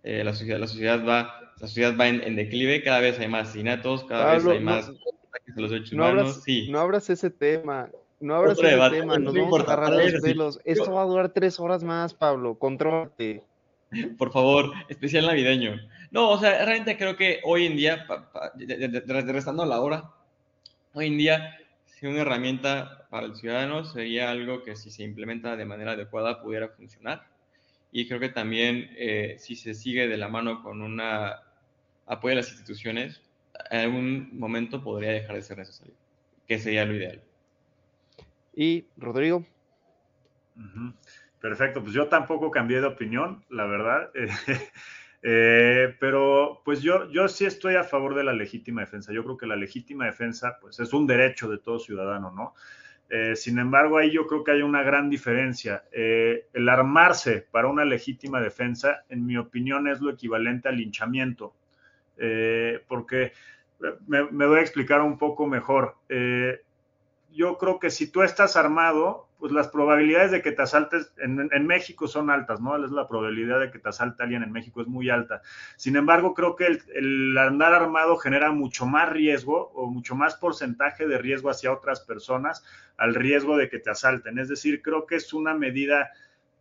[0.03, 3.27] Eh, la, sociedad, la, sociedad va, la sociedad va en, en, declive, cada vez hay
[3.27, 4.89] más asesinatos, cada Pablo, vez hay más...
[4.89, 5.18] No
[5.55, 6.21] de los no humanos.
[6.21, 6.67] Abras, sí.
[6.69, 7.89] no abras ese tema.
[8.19, 9.17] No abras ese debate, tema.
[9.17, 10.59] Nos no vamos a agarrar los pelos.
[10.65, 12.55] Esto va a durar tres horas más, Pablo.
[12.55, 13.43] Contrólate.
[14.17, 15.79] Por favor, especial navideño.
[16.11, 18.51] No, o sea, realmente creo que hoy en día, pa, pa,
[19.25, 20.11] restando la hora,
[20.93, 25.55] hoy en día, si una herramienta para el ciudadano sería algo que si se implementa
[25.55, 27.27] de manera adecuada pudiera funcionar.
[27.91, 31.41] Y creo que también eh, si se sigue de la mano con una
[32.05, 33.21] apoyo a las instituciones,
[33.69, 35.93] en algún momento podría dejar de ser necesario,
[36.47, 37.21] que sería lo ideal.
[38.53, 39.45] Y Rodrigo.
[40.55, 40.93] Uh -huh.
[41.39, 44.11] Perfecto, pues yo tampoco cambié de opinión, la verdad.
[45.23, 49.13] eh, pero pues yo, yo sí estoy a favor de la legítima defensa.
[49.13, 52.55] Yo creo que la legítima defensa pues es un derecho de todo ciudadano, ¿no?
[53.09, 55.85] Eh, sin embargo, ahí yo creo que hay una gran diferencia.
[55.91, 61.55] Eh, el armarse para una legítima defensa, en mi opinión, es lo equivalente al linchamiento
[62.19, 63.33] eh, porque
[64.07, 65.95] me, voy a explicar un poco mejor.
[66.09, 66.61] Eh,
[67.31, 71.49] yo creo que si tú estás armado, pues las probabilidades de que te asaltes en,
[71.51, 72.77] en, México son altas, ¿no?
[72.77, 75.41] La probabilidad de que te asalte alguien en México es muy alta.
[75.77, 80.35] Sin embargo, creo que el, el, andar armado genera mucho más riesgo o mucho más
[80.35, 82.65] porcentaje de riesgo hacia otras personas
[82.97, 84.39] al riesgo de que te asalten.
[84.39, 86.09] Es decir, creo que es una medida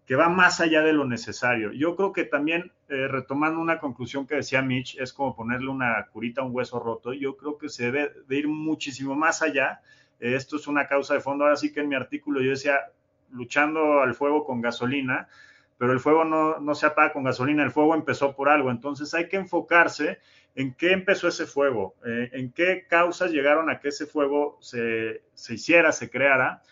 [0.09, 1.71] que va más allá de lo necesario.
[1.71, 6.07] Yo creo que también, eh, retomando una conclusión que decía Mitch, es como ponerle una
[6.11, 7.13] curita a un hueso roto.
[7.13, 9.83] Yo creo que se debe de ir muchísimo más allá.
[10.19, 11.45] Eh, esto es una causa de fondo.
[11.45, 12.91] Ahora sí que en mi artículo yo decía,
[13.33, 15.29] luchando al fuego con gasolina,
[15.77, 18.71] pero el fuego no, no se apaga con gasolina, el fuego empezó por algo.
[18.71, 20.21] Entonces hay que enfocarse
[20.55, 25.21] en qué empezó ese fuego, eh, en qué causas llegaron a que ese fuego se,
[25.35, 26.63] se hiciera, se creara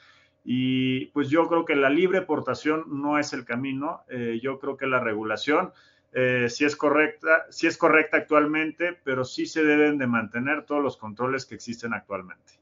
[0.49, 4.03] y pues yo creo que la libre portación no es el camino.
[4.09, 5.73] Eh, yo creo que la regulación
[6.13, 10.81] eh, sí es correcta, sí es correcta actualmente, pero sí se deben de mantener todos
[10.81, 12.53] los controles que existen actualmente.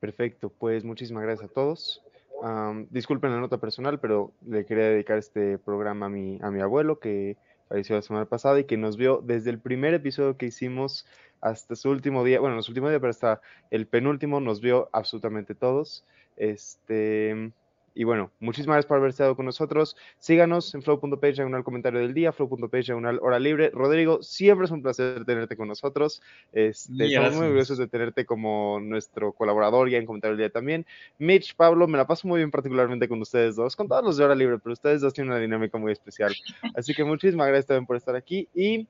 [0.00, 2.02] Perfecto, pues muchísimas gracias a todos.
[2.40, 6.62] Um, disculpen la nota personal, pero le quería dedicar este programa a mi, a mi
[6.62, 7.36] abuelo que
[7.68, 11.06] falleció la semana pasada y que nos vio desde el primer episodio que hicimos
[11.44, 13.40] hasta su último día, bueno, no su último día, pero hasta
[13.70, 16.02] el penúltimo nos vio absolutamente todos.
[16.38, 17.52] Este,
[17.94, 19.94] y bueno, muchísimas gracias por haber estado con nosotros.
[20.18, 23.70] Síganos en flow.page, el comentario del día, flow.page, una hora libre.
[23.74, 26.22] Rodrigo, siempre es un placer tenerte con nosotros.
[26.54, 30.86] Este, estamos muy orgullosos de tenerte como nuestro colaborador ya en comentario del día también.
[31.18, 34.24] Mitch, Pablo, me la paso muy bien particularmente con ustedes dos, con todos los de
[34.24, 36.34] hora libre, pero ustedes dos tienen una dinámica muy especial.
[36.74, 38.88] Así que muchísimas gracias también por estar aquí y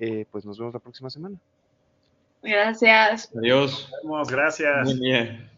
[0.00, 1.38] eh, pues nos vemos la próxima semana.
[2.42, 3.30] Gracias.
[3.36, 3.88] Adiós.
[3.90, 4.84] Nos vemos, gracias.
[4.84, 5.51] Muy bien.